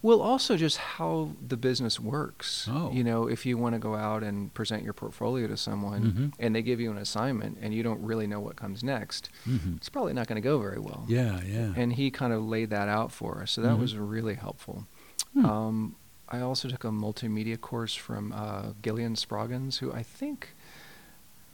Well, 0.00 0.20
also 0.22 0.56
just 0.56 0.76
how 0.76 1.32
the 1.44 1.56
business 1.56 1.98
works. 1.98 2.68
Oh. 2.70 2.92
You 2.92 3.02
know, 3.02 3.26
if 3.26 3.44
you 3.44 3.58
want 3.58 3.74
to 3.74 3.80
go 3.80 3.96
out 3.96 4.22
and 4.22 4.54
present 4.54 4.84
your 4.84 4.92
portfolio 4.92 5.48
to 5.48 5.56
someone, 5.56 6.12
Mhm. 6.12 6.32
and 6.38 6.54
they 6.54 6.62
give 6.62 6.78
you 6.80 6.92
an 6.92 6.98
assignment, 6.98 7.58
and 7.60 7.74
you 7.74 7.82
don't 7.82 8.00
really 8.00 8.28
know 8.28 8.38
what 8.38 8.54
comes 8.54 8.84
next, 8.84 9.28
Mhm. 9.44 9.76
it's 9.78 9.88
probably 9.88 10.12
not 10.12 10.28
going 10.28 10.36
to 10.40 10.40
go 10.48 10.60
very 10.60 10.78
well. 10.78 11.04
Yeah, 11.08 11.40
yeah. 11.42 11.72
and 11.76 11.92
he 11.94 12.12
kind 12.12 12.32
of 12.32 12.44
laid 12.44 12.70
that 12.70 12.88
out 12.88 13.10
for 13.10 13.42
us. 13.42 13.50
So 13.50 13.60
that 13.62 13.76
Mhm. 13.76 13.80
was 13.80 13.96
really 13.96 14.34
helpful. 14.34 14.86
Hmm. 15.32 15.44
Um, 15.44 15.96
I 16.28 16.40
also 16.40 16.68
took 16.68 16.84
a 16.84 16.90
multimedia 16.90 17.60
course 17.60 17.94
from 17.94 18.32
uh, 18.32 18.74
Gillian 18.82 19.14
Spraggins, 19.16 19.78
who 19.78 19.92
I 19.92 20.02
think 20.04 20.54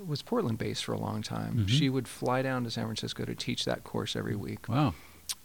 was 0.05 0.21
Portland 0.21 0.59
based 0.59 0.85
for 0.85 0.93
a 0.93 0.99
long 1.01 1.23
time. 1.23 1.61
Mhm. 1.61 1.69
She 1.69 1.89
would 1.89 2.09
fly 2.09 2.43
down 2.43 2.65
to 2.65 2.71
San 2.71 2.85
Francisco 2.85 3.25
to 3.25 3.35
teach 3.35 3.65
that 3.65 3.85
course 3.85 4.15
every 4.17 4.37
week, 4.37 4.69
wow. 4.69 4.93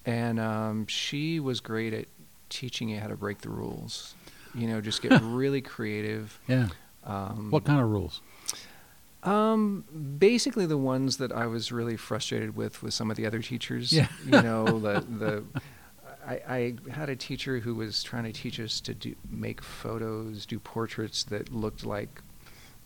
and 0.05 0.37
um, 0.39 0.85
she 0.87 1.39
was 1.39 1.59
great 1.61 1.93
at 1.93 2.07
teaching 2.49 2.89
you 2.89 2.99
how 2.99 3.07
to 3.07 3.15
break 3.15 3.39
the 3.39 3.49
rules. 3.49 4.15
You 4.55 4.67
know, 4.67 4.81
just 4.81 5.01
get 5.01 5.19
really 5.23 5.61
creative. 5.61 6.39
Yeah. 6.47 6.69
Um, 7.03 7.51
What 7.51 7.65
kind 7.65 7.79
of 7.79 7.89
rules? 7.89 8.21
um, 9.23 9.83
basically 10.17 10.65
the 10.65 10.77
ones 10.77 11.17
that 11.17 11.31
I 11.31 11.45
was 11.47 11.71
really 11.71 11.97
frustrated 11.97 12.55
with 12.55 12.81
with 12.81 12.93
some 12.93 13.11
of 13.11 13.17
the 13.17 13.25
other 13.25 13.41
teachers. 13.41 13.91
Yeah. 13.91 14.07
You 14.25 14.41
know, 14.41 14.65
the 14.79 15.01
the 15.01 15.43
I, 16.25 16.41
I 16.47 16.91
had 16.91 17.09
a 17.09 17.15
teacher 17.15 17.59
who 17.59 17.75
was 17.75 18.01
trying 18.03 18.23
to 18.25 18.31
teach 18.31 18.59
us 18.59 18.79
to 18.81 18.93
do 18.93 19.15
make 19.29 19.61
photos, 19.61 20.45
do 20.45 20.59
portraits 20.59 21.23
that 21.25 21.51
looked 21.53 21.85
like 21.85 22.21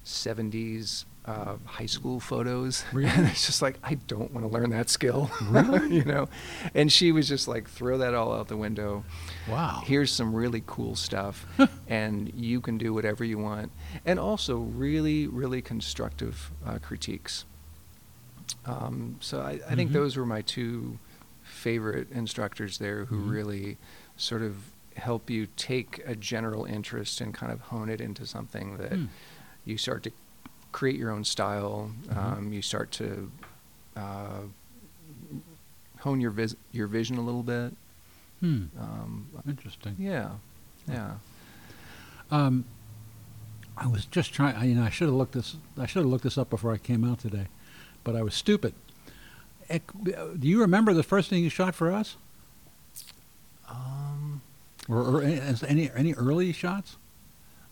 '70s 0.06 1.06
uh, 1.26 1.56
high 1.66 1.86
school 1.86 2.20
photos. 2.20 2.84
Really? 2.94 3.10
And 3.10 3.28
it's 3.28 3.46
just 3.46 3.62
like 3.62 3.80
I 3.84 3.96
don't 3.96 4.32
want 4.34 4.46
to 4.46 4.52
learn 4.52 4.70
that 4.72 4.90
skill. 4.90 5.30
Really? 5.50 5.96
you 6.00 6.04
know, 6.06 6.28
and 6.74 6.92
she 6.92 7.12
was 7.12 7.28
just 7.28 7.48
like 7.48 7.70
throw 7.70 7.98
that 8.00 8.14
all 8.14 8.34
out 8.34 8.48
the 8.50 8.58
window 8.58 9.04
Wow. 9.48 9.82
here's 9.86 10.12
some 10.12 10.34
really 10.34 10.64
cool 10.66 10.96
stuff 10.96 11.46
and 11.88 12.32
you 12.34 12.62
can 12.62 12.78
do 12.78 12.94
whatever 12.94 13.24
you 13.26 13.38
want 13.38 13.72
and 14.06 14.18
also 14.20 14.58
really 14.58 15.28
really 15.28 15.62
constructive 15.62 16.52
uh, 16.66 16.78
critiques 16.82 17.44
um, 18.66 19.18
so 19.20 19.42
I, 19.42 19.60
I 19.70 19.76
think 19.76 19.92
Mhm. 19.92 19.94
those 19.94 20.18
were 20.18 20.26
my 20.26 20.42
two 20.42 20.98
favorite 21.42 22.10
instructors 22.12 22.78
there 22.78 23.06
who 23.06 23.18
Mhm. 23.18 23.32
really 23.32 23.78
sort 24.16 24.42
of 24.42 24.72
help 24.96 25.30
you 25.30 25.48
take 25.58 26.02
a 26.06 26.16
general 26.16 26.66
interest 26.66 27.20
and 27.20 27.34
kind 27.34 27.52
of 27.52 27.60
hone 27.62 27.90
it 27.90 28.00
into 28.00 28.26
something 28.26 28.78
that 28.78 28.94
Hmm. 28.94 29.06
you 29.66 29.78
start 29.78 30.04
to 30.04 30.12
create 30.74 30.98
your 30.98 31.12
own 31.12 31.24
style 31.24 31.92
Mhm. 32.08 32.18
um, 32.38 32.52
you 32.54 32.62
start 32.62 32.92
to 32.92 33.32
uh, 33.96 34.42
hone 36.00 36.20
your 36.20 36.32
vis- 36.32 36.56
your 36.74 36.88
vision 36.88 37.18
a 37.18 37.22
little 37.22 37.44
bit 37.44 37.74
Hmm. 38.42 38.66
um, 38.78 39.28
Interesting. 39.48 39.96
yeah, 39.98 40.32
yeah. 40.90 41.14
Um, 42.30 42.66
I 43.78 43.88
was 43.88 44.04
just 44.06 44.34
trying. 44.34 44.56
I, 44.56 44.66
you 44.66 44.76
know, 44.76 44.84
I 44.84 44.90
should 44.90 45.08
have 45.08 45.16
looked 45.16 45.32
this. 45.32 45.56
I 45.78 45.86
should 45.86 46.02
have 46.02 46.10
looked 46.12 46.26
this 46.26 46.38
up 46.38 46.50
before 46.50 46.74
I 46.74 46.78
came 46.78 47.06
out 47.06 47.20
today, 47.20 47.48
but 48.04 48.16
I 48.18 48.22
was 48.22 48.34
stupid. 48.36 48.74
Ec- 49.70 49.90
Do 50.04 50.46
you 50.48 50.60
remember 50.60 50.94
the 50.94 51.04
first 51.04 51.30
thing 51.30 51.42
you 51.44 51.50
shot 51.50 51.74
for 51.74 51.90
us, 51.92 52.18
Um, 53.70 54.42
or, 54.90 54.98
or 54.98 55.22
any 55.24 55.90
any 55.96 56.14
early 56.16 56.52
shots? 56.52 56.98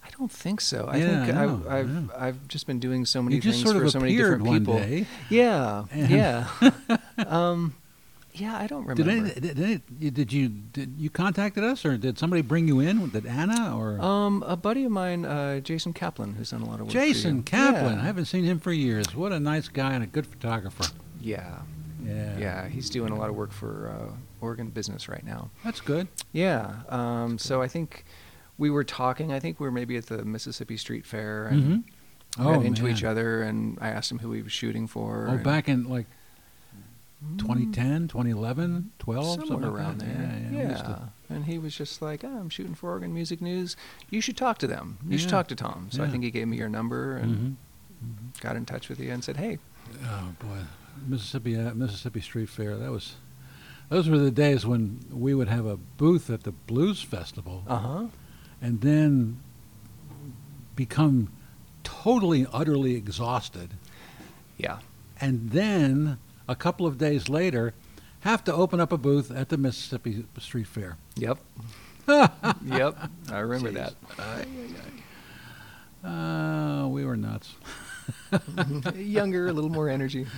I 0.04 0.10
don't 0.18 0.32
think 0.32 0.62
so. 0.62 0.88
I 0.92 0.98
Yeah, 0.98 1.26
think 1.26 1.38
I 1.38 1.44
I've 1.44 1.68
I've. 1.68 2.12
I've 2.18 2.48
just 2.48 2.68
been 2.68 2.80
doing 2.80 3.06
so 3.06 3.22
many 3.22 3.36
you 3.36 3.42
things 3.42 3.62
for 3.62 3.88
so 3.90 4.00
many 4.00 4.16
different 4.16 4.46
people. 4.46 4.78
day. 4.78 5.06
Yeah, 5.30 5.86
yeah. 5.96 6.48
um, 7.28 7.76
yeah, 8.34 8.58
I 8.58 8.66
don't 8.68 8.86
remember. 8.86 9.04
Did 9.04 9.12
any, 9.12 9.40
did, 9.54 9.60
any, 9.60 9.82
you- 10.00 10.12
did 10.12 10.32
you 10.34 10.50
did 10.50 10.94
you 10.98 11.10
contacted 11.10 11.64
us, 11.64 11.86
or 11.86 11.98
did 11.98 12.18
somebody 12.18 12.42
bring 12.42 12.68
you 12.68 12.80
in? 12.80 13.10
Did 13.10 13.26
Anna 13.26 13.78
or 13.78 14.00
um, 14.02 14.44
a 14.48 14.56
buddy 14.56 14.86
of 14.86 14.92
mine, 14.92 15.26
uh, 15.26 15.60
Jason 15.60 15.94
Kaplan, 15.94 16.34
who's 16.36 16.52
done 16.52 16.62
a 16.62 16.66
lot 16.66 16.76
of 16.76 16.82
work. 16.82 16.90
for 16.90 16.94
Jason. 16.94 17.44
Kaplan? 17.44 17.96
Yeah. 17.98 18.02
I 18.02 18.06
haven't 18.06 18.26
seen 18.26 18.44
him 18.44 18.60
for 18.60 18.72
years. 18.72 19.14
What 19.16 19.32
a 19.34 19.40
nice 19.40 19.68
guy 19.68 19.94
and 19.94 20.04
a 20.04 20.08
good 20.08 20.26
photographer. 20.26 20.86
Yeah, 21.22 21.60
Yeah. 22.06 22.38
yeah. 22.38 22.68
He's 22.70 22.90
doing 22.90 23.12
a 23.12 23.16
lot 23.18 23.30
of 23.30 23.36
work 23.36 23.52
for 23.52 23.90
uh, 23.96 24.16
Oregon 24.40 24.70
Business 24.70 25.08
right 25.10 25.26
now. 25.26 25.50
That's 25.64 25.82
good. 25.82 26.08
Yeah. 26.32 26.72
Um, 26.90 27.38
so 27.38 27.62
I 27.62 27.68
think 27.68 28.06
we 28.62 28.70
were 28.70 28.84
talking. 28.84 29.34
I 29.34 29.40
think 29.40 29.60
we 29.60 29.66
were 29.66 29.72
maybe 29.72 29.98
at 29.98 30.06
the 30.06 30.24
Mississippi 30.24 30.78
Street 30.78 31.06
Fair 31.06 31.48
and 31.48 31.64
Mhm. 31.64 31.84
ran 32.38 32.48
Oh, 32.48 32.62
into 32.62 32.84
man. 32.84 32.92
each 32.94 33.04
other. 33.04 33.42
And 33.42 33.78
I 33.82 33.90
asked 33.90 34.12
him 34.12 34.20
who 34.20 34.32
he 34.32 34.42
was 34.44 34.52
shooting 34.52 34.86
for. 34.88 35.28
Oh, 35.30 35.38
back 35.38 35.68
in 35.68 35.90
like 35.90 36.06
Mm, 37.24 37.38
2010, 37.38 38.08
2011, 38.08 38.92
12, 38.98 39.26
somewhere 39.26 39.48
something 39.48 39.72
like 39.72 39.80
around 39.80 40.00
that. 40.00 40.08
there. 40.08 40.50
Yeah, 40.52 40.58
yeah. 40.64 40.72
used 40.72 40.86
to- 40.86 41.10
And 41.30 41.46
he 41.46 41.58
was 41.60 41.76
just 41.76 42.02
like, 42.02 42.24
oh, 42.24 42.38
I'm 42.40 42.50
shooting 42.50 42.74
for 42.74 42.90
Oregon 42.90 43.14
Music 43.14 43.42
News. 43.42 43.76
You 44.10 44.22
should 44.22 44.36
talk 44.38 44.58
to 44.60 44.68
them. 44.68 44.98
You 45.08 45.18
should 45.20 45.30
talk 45.30 45.48
to 45.50 45.56
Tom. 45.56 45.88
So 45.92 46.04
I 46.04 46.08
think 46.10 46.24
he 46.24 46.32
gave 46.32 46.48
me 46.48 46.58
your 46.58 46.68
number 46.70 47.16
and 47.18 47.36
Mhm. 47.36 47.56
Mhm. 48.36 48.42
got 48.42 48.56
in 48.56 48.66
touch 48.66 48.90
with 48.90 49.00
you 49.00 49.12
and 49.12 49.24
said, 49.24 49.38
hey, 49.38 49.60
Oh 50.06 50.34
boy, 50.40 50.60
Mississippi 51.08 51.56
uh, 51.60 51.74
Mississippi 51.76 52.22
Street 52.22 52.50
Fair. 52.50 52.76
That 52.78 52.92
was 52.92 53.16
those 53.90 54.08
were 54.10 54.18
the 54.20 54.32
days 54.32 54.66
when 54.66 55.00
we 55.12 55.34
would 55.36 55.48
have 55.50 55.66
a 55.66 55.78
booth 55.78 56.30
at 56.30 56.44
the 56.44 56.52
Blues 56.54 57.02
Festival, 57.02 57.64
uh 57.68 57.78
huh. 57.78 58.06
And 58.62 58.82
then 58.82 59.40
become 60.76 61.32
totally 61.84 62.46
utterly 62.54 62.96
exhausted, 62.96 63.72
Yeah. 64.58 64.80
and 65.20 65.52
then 65.52 66.18
a 66.48 66.56
couple 66.56 66.86
of 66.86 66.98
days 66.98 67.28
later 67.30 67.74
have 68.22 68.44
to 68.44 68.54
open 68.54 68.80
up 68.80 68.92
a 68.92 68.98
booth 68.98 69.32
at 69.32 69.50
the 69.50 69.58
Mississippi 69.58 70.26
Street 70.40 70.68
Fair. 70.68 70.98
Yep. 71.16 71.40
yep. 72.08 72.98
I 73.32 73.40
remember 73.40 73.72
Jeez. 73.72 73.96
that. 74.18 74.48
Uh, 76.08 76.88
we 76.88 77.06
were 77.06 77.16
nuts. 77.18 77.56
Younger, 78.96 79.48
a 79.48 79.54
little 79.54 79.70
more 79.70 79.90
energy. 79.90 80.26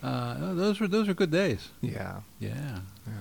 Uh, 0.00 0.54
those 0.54 0.78
were 0.78 0.86
those 0.86 1.08
were 1.08 1.14
good 1.14 1.30
days. 1.32 1.70
yeah. 1.80 2.20
Yeah, 2.38 2.78
Yeah. 3.06 3.12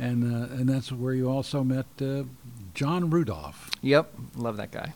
And 0.00 0.24
uh, 0.24 0.54
and 0.54 0.68
that's 0.68 0.90
where 0.90 1.12
you 1.12 1.28
also 1.28 1.62
met 1.62 1.86
uh, 2.00 2.22
John 2.74 3.10
Rudolph. 3.10 3.70
Yep. 3.82 4.12
Love 4.36 4.56
that 4.56 4.70
guy. 4.70 4.94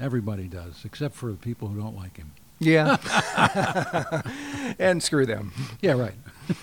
Everybody 0.00 0.48
does, 0.48 0.84
except 0.84 1.14
for 1.14 1.30
the 1.30 1.36
people 1.36 1.68
who 1.68 1.80
don't 1.80 1.96
like 1.96 2.16
him. 2.16 2.32
Yeah. 2.58 2.96
and 4.78 5.02
screw 5.02 5.24
them. 5.24 5.52
Yeah, 5.80 5.92
right. 5.92 6.14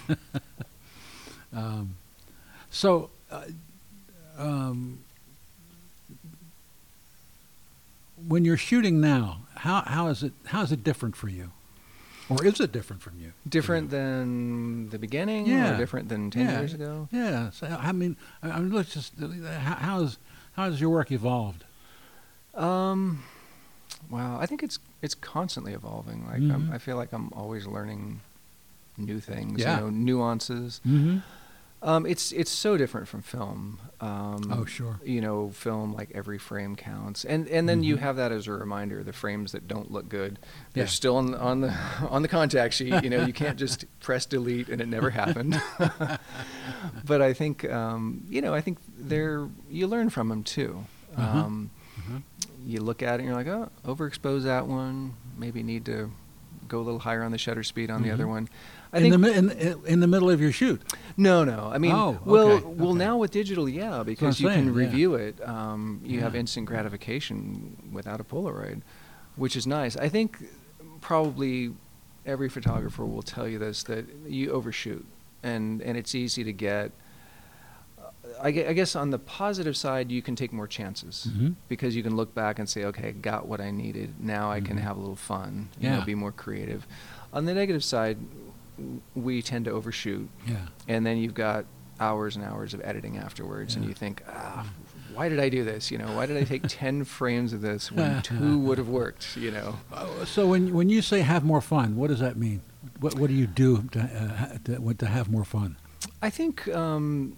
um, 1.54 1.96
so, 2.70 3.10
uh, 3.32 3.44
um, 4.38 5.00
when 8.28 8.44
you're 8.44 8.58
shooting 8.58 9.00
now, 9.00 9.44
how 9.56 9.82
how 9.82 10.08
is 10.08 10.24
it 10.24 10.34
how 10.48 10.62
is 10.62 10.72
it 10.72 10.84
different 10.84 11.16
for 11.16 11.30
you, 11.30 11.52
or 12.30 12.46
is 12.46 12.60
it 12.60 12.72
different 12.72 13.02
from 13.02 13.20
you? 13.20 13.32
Different 13.48 13.90
than 13.90 14.90
the 14.90 15.00
beginning, 15.00 15.46
Yeah. 15.46 15.74
or 15.76 15.78
different 15.78 16.10
than 16.10 16.30
ten 16.32 16.46
Yeah. 16.46 16.60
years 16.60 16.74
ago. 16.74 17.08
Yeah. 17.12 17.50
So, 17.52 17.68
I 17.68 17.92
mean, 17.92 18.16
I 18.44 18.60
mean, 18.60 18.72
let's 18.72 18.94
just 18.94 19.14
how, 19.20 19.76
how 19.76 20.02
is 20.02 20.18
how 20.54 20.66
has 20.70 20.80
your 20.82 20.90
work 20.90 21.12
evolved? 21.12 21.64
Um, 22.56 23.24
wow, 24.10 24.40
I 24.40 24.46
think 24.46 24.64
it's 24.64 24.80
it's 25.02 25.14
constantly 25.16 25.74
evolving. 25.74 26.26
Like 26.26 26.42
Mhm. 26.42 26.54
I'm, 26.54 26.72
I 26.72 26.78
feel 26.80 26.96
like 26.98 27.14
I'm 27.14 27.30
always 27.34 27.68
learning 27.68 28.22
new 28.98 29.20
things, 29.20 29.60
Yeah. 29.62 29.76
you 29.76 29.82
know, 29.84 29.90
nuances. 29.92 30.82
Mm-hmm. 30.86 31.20
Um, 31.84 32.08
it's 32.08 32.32
it's 32.32 32.50
so 32.50 32.76
different 32.76 33.08
from 33.08 33.22
film. 33.22 33.80
Um, 34.02 34.52
Oh, 34.52 34.66
sure. 34.66 35.00
You 35.06 35.22
know, 35.22 35.52
film 35.52 35.94
like 35.94 36.10
every 36.16 36.40
frame 36.40 36.76
counts, 36.76 37.24
and 37.24 37.48
and 37.48 37.70
then 37.70 37.84
you 37.84 37.98
Mhm. 37.98 38.00
have 38.00 38.16
that 38.16 38.32
as 38.32 38.48
a 38.48 38.52
reminder. 38.52 39.04
The 39.04 39.14
frames 39.14 39.52
that 39.52 39.68
don't 39.68 39.92
look 39.92 40.10
good, 40.10 40.40
they're 40.74 40.86
Yeah. 40.86 40.90
still 40.90 41.18
on, 41.18 41.36
on 41.36 41.62
the 41.62 41.72
on 42.10 42.24
the 42.24 42.28
contact 42.28 42.74
sheet. 42.74 43.04
You 43.04 43.10
know, 43.12 43.26
you 43.26 43.34
can't 43.34 43.60
just 43.60 43.86
press 44.00 44.26
delete 44.26 44.70
and 44.70 44.82
it 44.82 44.88
never 44.88 45.12
happened. 45.12 45.62
but 47.06 47.22
I 47.22 47.34
think 47.34 47.70
um, 47.72 48.24
you 48.30 48.42
know, 48.42 48.54
I 48.54 48.62
think 48.62 48.80
they're 48.98 49.48
you 49.70 49.88
learn 49.88 50.10
from 50.10 50.30
them 50.30 50.44
too. 50.44 50.86
Uh-huh. 51.16 51.40
Um, 51.46 51.72
you 52.66 52.82
look 52.82 53.02
at 53.02 53.16
it 53.16 53.20
and 53.24 53.26
you're 53.26 53.36
like, 53.36 53.48
oh, 53.48 53.70
overexpose 53.86 54.44
that 54.44 54.68
one. 54.68 55.14
Maybe 55.38 55.64
need 55.64 55.86
to 55.86 56.12
go 56.68 56.80
a 56.80 56.82
little 56.84 57.00
higher 57.00 57.24
on 57.24 57.32
the 57.32 57.38
shutter 57.38 57.64
speed 57.64 57.90
on 57.90 58.02
the 58.04 58.12
other 58.12 58.26
Mhm. 58.26 58.30
one. 58.30 58.50
I 58.94 58.98
in 59.00 59.12
think 59.12 59.22
the 59.24 59.38
in, 59.38 59.86
in 59.86 60.00
the 60.00 60.08
middle 60.08 60.30
of 60.30 60.40
your 60.40 60.52
shoot. 60.52 60.82
no, 61.18 61.44
no. 61.44 61.70
I 61.74 61.78
mean, 61.78 61.92
Oh, 61.92 62.20
well, 62.26 62.48
okay, 62.52 62.66
well, 62.66 62.90
okay. 62.90 62.98
now 62.98 63.18
with 63.18 63.32
digital, 63.32 63.68
yeah, 63.68 64.04
because 64.04 64.40
you 64.40 64.48
can 64.48 64.56
saying, 64.56 64.68
yeah. 64.68 64.74
review 64.74 65.16
it. 65.16 65.36
Um, 65.48 66.00
you 66.06 66.22
have 66.22 66.36
instant 66.36 66.68
gratification 66.68 67.76
without 67.92 68.20
a 68.22 68.24
Polaroid, 68.24 68.82
which 69.36 69.56
is 69.56 69.68
nice. 69.68 69.98
I 69.98 70.08
think 70.10 70.38
probably 71.02 71.74
every 72.26 72.50
photographer 72.50 73.06
will 73.06 73.22
tell 73.24 73.48
you 73.48 73.60
this 73.60 73.84
that 73.84 74.06
you 74.28 74.52
overshoot, 74.52 75.06
and 75.44 75.82
and 75.82 75.98
it's 75.98 76.16
easy 76.16 76.44
to 76.44 76.54
get. 76.54 76.92
I 78.40 78.52
guess 78.52 78.96
on 78.96 79.10
the 79.10 79.18
positive 79.18 79.76
side, 79.76 80.12
you 80.12 80.22
can 80.22 80.36
take 80.36 80.54
more 80.54 80.68
chances 80.68 81.28
Mhm. 81.32 81.56
because 81.70 81.96
you 81.96 82.04
can 82.04 82.16
look 82.16 82.36
back 82.36 82.60
and 82.60 82.70
say, 82.70 82.84
okay, 82.86 83.08
I 83.08 83.12
got 83.12 83.48
what 83.48 83.60
I 83.60 83.72
needed. 83.72 84.14
Now 84.20 84.52
I 84.52 84.60
can 84.62 84.78
Mhm. 84.78 84.82
have 84.82 84.96
a 84.98 85.00
little 85.00 85.16
fun. 85.16 85.70
You 85.80 85.90
Yeah. 85.90 86.00
know, 86.00 86.06
be 86.06 86.14
more 86.14 86.32
creative. 86.32 86.86
On 87.34 87.46
the 87.46 87.54
negative 87.56 87.84
side, 87.84 88.18
we 89.16 89.42
tend 89.42 89.66
to 89.66 89.72
overshoot 89.72 90.30
Yeah. 90.48 90.58
and 90.88 91.06
then 91.06 91.18
you've 91.18 91.34
got 91.34 91.66
hours 92.00 92.36
and 92.36 92.46
hours 92.46 92.74
of 92.76 92.82
editing 92.84 93.18
afterwards, 93.18 93.76
and 93.76 93.84
you 93.84 93.94
think, 93.94 94.22
ah, 94.30 94.68
why 95.16 95.30
did 95.30 95.40
I 95.40 95.50
do 95.50 95.64
this? 95.64 95.90
You 95.90 95.98
know, 95.98 96.12
why 96.16 96.28
did 96.28 96.38
I 96.38 96.44
take 96.44 96.62
ten 96.68 97.04
frames 97.04 97.54
of 97.54 97.62
this 97.62 97.92
when 97.92 98.22
two 98.22 98.60
would 98.66 98.78
have 98.78 98.88
worked? 98.90 99.36
You 99.36 99.50
know, 99.52 99.80
Uh, 99.92 100.24
So 100.26 100.48
when 100.48 100.74
when 100.76 100.90
you 100.90 101.02
say 101.02 101.22
have 101.22 101.44
more 101.44 101.62
fun, 101.62 101.96
what 101.96 102.10
does 102.10 102.20
that 102.20 102.38
mean? 102.38 102.62
What 103.00 103.16
what 103.16 103.28
do 103.30 103.34
you 103.36 103.48
do 103.48 103.82
to 103.94 104.00
uh, 104.00 104.58
to, 104.66 104.94
to 104.94 105.06
have 105.08 105.30
more 105.32 105.44
fun? 105.46 105.78
I 106.22 106.30
think 106.30 106.68
um, 106.68 107.36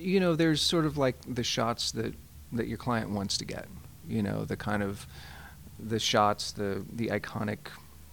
you 0.00 0.18
know, 0.20 0.34
there's 0.34 0.60
sort 0.62 0.84
of 0.84 0.98
like 0.98 1.16
the 1.34 1.44
shots 1.44 1.92
that 1.92 2.14
that 2.52 2.66
your 2.66 2.78
client 2.78 3.10
wants 3.10 3.38
to 3.38 3.44
get. 3.44 3.66
You 4.08 4.22
know, 4.22 4.44
the 4.44 4.56
kind 4.56 4.82
of 4.82 5.06
the 5.78 5.98
shots, 6.00 6.50
the 6.52 6.84
the 6.92 7.06
iconic 7.08 7.58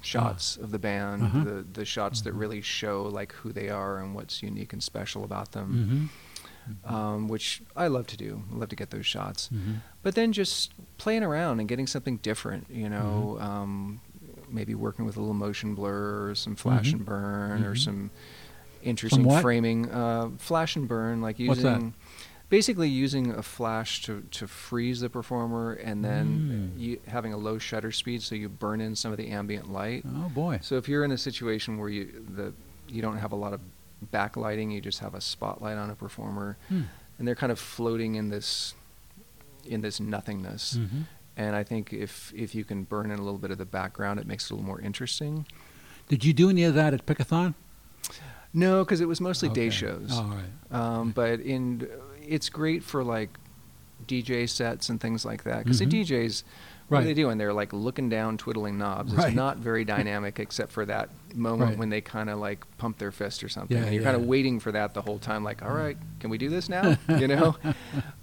shots 0.06 0.58
of 0.58 0.72
the 0.72 0.80
band, 0.80 1.24
Uh-huh. 1.24 1.44
the 1.44 1.66
the 1.74 1.86
shots 1.86 2.22
that 2.22 2.34
Mhm. 2.34 2.40
really 2.40 2.62
show 2.62 3.04
like 3.04 3.32
who 3.34 3.52
they 3.54 3.70
are 3.70 4.00
and 4.00 4.14
what's 4.16 4.44
unique 4.44 4.74
and 4.74 4.82
special 4.84 5.24
about 5.24 5.52
them. 5.54 5.70
Mm-hmm. 5.74 6.94
Um, 6.96 7.28
which 7.28 7.62
I 7.76 7.88
love 7.88 8.08
to 8.08 8.16
do. 8.18 8.44
I 8.52 8.56
love 8.56 8.70
to 8.70 8.76
get 8.76 8.90
those 8.90 9.06
shots. 9.06 9.50
Mm-hmm. 9.54 9.74
but 10.02 10.16
then 10.16 10.32
just 10.34 10.74
playing 10.98 11.24
around 11.24 11.60
and 11.62 11.68
getting 11.70 11.88
something 11.88 12.18
different 12.18 12.68
you 12.70 12.90
know 12.90 13.38
Mm-hmm. 13.40 13.46
um, 13.52 14.02
maybe 14.50 14.76
working 14.76 15.06
with 15.06 15.18
a 15.18 15.20
little 15.20 15.34
motion 15.34 15.76
blur 15.76 16.30
or 16.30 16.36
some 16.36 16.56
flash 16.56 16.90
Mhm. 16.90 16.94
and 16.94 17.06
burn 17.06 17.64
or 17.64 17.76
some 17.76 18.12
interesting 18.84 19.24
framing 19.42 19.90
uh, 19.90 20.30
flash 20.38 20.76
and 20.76 20.88
burn 20.88 21.22
like 21.22 21.40
using? 21.40 21.94
Basically 22.50 22.90
using 22.90 23.32
a 23.32 23.42
flash 23.42 24.04
to, 24.04 24.22
to 24.32 24.48
freeze 24.48 25.00
the 25.02 25.10
performer 25.10 25.74
and 25.74 26.04
then 26.06 26.72
Mm. 26.76 26.80
you, 26.80 27.00
having 27.08 27.34
a 27.34 27.38
low 27.38 27.58
shutter 27.58 27.92
speed 27.92 28.22
so 28.22 28.36
you 28.36 28.48
burn 28.50 28.80
in 28.82 28.96
some 28.96 29.12
of 29.12 29.18
the 29.18 29.30
ambient 29.30 29.72
light 29.72 30.04
Oh 30.08 30.30
boy. 30.30 30.60
so 30.62 30.76
if 30.78 30.88
you're 30.88 31.04
in 31.04 31.12
a 31.12 31.18
situation 31.18 31.78
where 31.78 31.90
you 31.90 32.24
the 32.36 32.54
you 32.88 33.02
don't 33.02 33.18
have 33.18 33.32
a 33.32 33.36
lot 33.36 33.54
of 33.54 33.62
backlighting 34.12 34.72
you 34.74 34.82
just 34.82 35.00
have 35.00 35.16
a 35.16 35.22
spotlight 35.22 35.78
on 35.78 35.90
a 35.90 35.96
performer 35.96 36.58
Hmm. 36.70 36.82
and 37.18 37.28
they're 37.28 37.36
kind 37.36 37.52
of 37.52 37.60
floating 37.60 38.16
in 38.16 38.30
this 38.30 38.76
in 39.66 39.80
this 39.82 40.00
nothingness. 40.00 40.76
Mhm. 40.78 41.06
And 41.38 41.56
I 41.56 41.64
think 41.64 41.94
if 41.94 42.32
if 42.36 42.54
you 42.54 42.64
can 42.66 42.84
burn 42.84 43.10
in 43.10 43.18
a 43.18 43.24
little 43.24 43.40
bit 43.40 43.50
of 43.50 43.58
the 43.58 43.66
background, 43.66 44.20
it 44.20 44.28
makes 44.28 44.46
it 44.46 44.52
a 44.52 44.56
little 44.56 44.68
more 44.68 44.82
interesting. 44.82 45.46
Did 46.10 46.26
you 46.26 46.34
do 46.34 46.50
any 46.50 46.66
of 46.66 46.76
that 46.76 46.94
at 46.94 47.06
Pickathon? 47.06 47.54
No, 48.54 48.84
because 48.84 49.02
it 49.02 49.08
was 49.08 49.20
mostly 49.22 49.50
day 49.50 49.62
Okay. 49.68 49.70
shows. 49.72 50.12
All 50.12 50.26
right. 50.36 50.52
Um, 50.80 51.12
but 51.12 51.40
in 51.40 51.88
it's 52.28 52.50
great 52.50 52.84
for 52.84 53.04
like 53.04 53.38
DJ 54.08 54.48
sets 54.50 54.90
and 54.90 55.00
things 55.00 55.24
like 55.26 55.44
that 55.44 55.64
because 55.64 55.80
Mhm. 55.82 55.90
the 55.90 56.04
DJs. 56.04 56.44
What 56.90 56.98
Right. 56.98 57.04
are 57.04 57.08
they 57.08 57.14
doing? 57.14 57.38
They're 57.38 57.54
like 57.54 57.72
looking 57.72 58.10
down, 58.10 58.38
twiddling 58.38 58.78
knobs. 58.78 59.14
It's 59.14 59.24
Right. 59.24 59.34
not 59.34 59.58
very 59.58 59.86
dynamic 59.96 60.38
except 60.40 60.72
for 60.72 60.86
that 60.86 61.10
moment 61.34 61.70
Right. 61.72 61.78
when 61.78 61.90
they 61.90 62.02
kind 62.02 62.30
of 62.30 62.40
like 62.40 62.66
pump 62.78 62.98
their 62.98 63.12
fist 63.12 63.44
or 63.44 63.50
something. 63.50 63.78
Yeah, 63.78 63.84
and 63.84 63.94
you're 63.94 64.04
yeah. 64.04 64.12
kind 64.12 64.22
of 64.22 64.28
waiting 64.28 64.60
for 64.60 64.72
that 64.74 64.94
the 64.94 65.02
whole 65.02 65.18
time, 65.20 65.44
like, 65.44 65.64
all 65.64 65.74
right, 65.74 65.98
can 66.20 66.30
we 66.30 66.38
do 66.38 66.50
this 66.50 66.68
now? 66.70 66.98
you 67.18 67.28
know? 67.28 67.56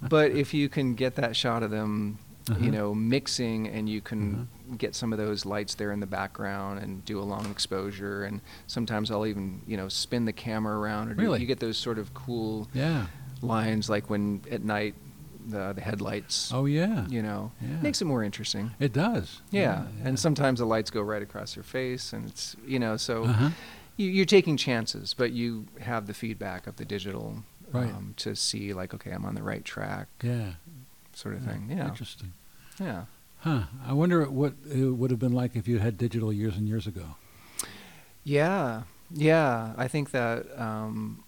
But 0.07 0.31
if 0.31 0.53
you 0.53 0.69
can 0.69 0.93
get 0.93 1.15
that 1.15 1.35
shot 1.35 1.63
of 1.63 1.71
them, 1.71 2.19
Uh-huh. 2.49 2.59
you 2.59 2.71
know, 2.71 2.93
mixing 2.95 3.67
and 3.67 3.87
you 3.87 4.01
can 4.01 4.33
Uh-huh. 4.33 4.75
get 4.77 4.95
some 4.95 5.11
of 5.13 5.19
those 5.19 5.45
lights 5.45 5.75
there 5.75 5.91
in 5.91 5.99
the 5.99 6.07
background 6.07 6.79
and 6.79 7.05
do 7.05 7.19
a 7.19 7.23
long 7.23 7.45
exposure. 7.51 8.23
And 8.23 8.41
sometimes 8.67 9.11
I'll 9.11 9.27
even, 9.27 9.61
you 9.67 9.77
know, 9.77 9.87
spin 9.89 10.25
the 10.25 10.33
camera 10.33 10.75
around 10.77 11.09
or 11.09 11.13
do, 11.13 11.21
Really? 11.21 11.39
you 11.41 11.45
get 11.47 11.59
those 11.59 11.77
sort 11.77 11.99
of 11.99 12.13
cool 12.15 12.67
Yeah. 12.73 13.05
Lines 13.41 13.89
like 13.89 14.09
when 14.09 14.41
at 14.51 14.63
night 14.63 14.95
the, 15.47 15.73
the 15.73 15.81
headlights, 15.81 16.51
Oh 16.53 16.65
yeah. 16.65 17.07
you 17.07 17.21
know, 17.23 17.51
Yeah. 17.61 17.81
makes 17.81 18.01
it 18.01 18.05
more 18.05 18.23
interesting. 18.23 18.71
It 18.79 18.93
does. 18.93 19.41
Yeah. 19.51 19.61
yeah. 20.01 20.07
and 20.07 20.19
sometimes 20.19 20.59
the 20.59 20.65
lights 20.65 20.91
go 20.91 21.01
right 21.01 21.21
across 21.23 21.55
their 21.55 21.63
face, 21.63 22.13
and 22.13 22.27
it's 22.29 22.55
you 22.65 22.77
know, 22.79 22.95
so 22.97 23.23
Uh-huh. 23.25 23.49
you, 23.97 24.07
you're 24.09 24.25
taking 24.25 24.55
chances, 24.57 25.13
but 25.15 25.31
you 25.31 25.65
have 25.79 26.05
the 26.07 26.13
feedback 26.13 26.67
of 26.67 26.75
the 26.75 26.85
digital 26.85 27.43
Right. 27.71 27.89
um, 27.89 28.13
to 28.17 28.35
see 28.35 28.73
like, 28.73 28.93
okay, 28.93 29.11
I'm 29.11 29.25
on 29.25 29.33
the 29.33 29.41
right 29.43 29.63
track, 29.65 30.07
Yeah. 30.21 30.53
sort 31.13 31.35
of 31.35 31.43
thing. 31.43 31.69
Yeah, 31.71 31.87
Interesting. 31.87 32.33
yeah. 32.79 33.05
Huh. 33.39 33.63
I 33.87 33.93
wonder 33.93 34.29
what 34.29 34.53
it 34.69 34.85
would 34.85 35.09
have 35.09 35.19
been 35.19 35.31
like 35.33 35.55
if 35.55 35.67
you 35.67 35.79
had 35.79 35.97
digital 35.97 36.31
years 36.31 36.55
and 36.57 36.67
years 36.67 36.85
ago. 36.85 37.15
Yeah, 38.23 38.83
yeah. 39.11 39.73
I 39.77 39.87
think 39.87 40.11
that 40.11 40.45
um, 40.59 41.23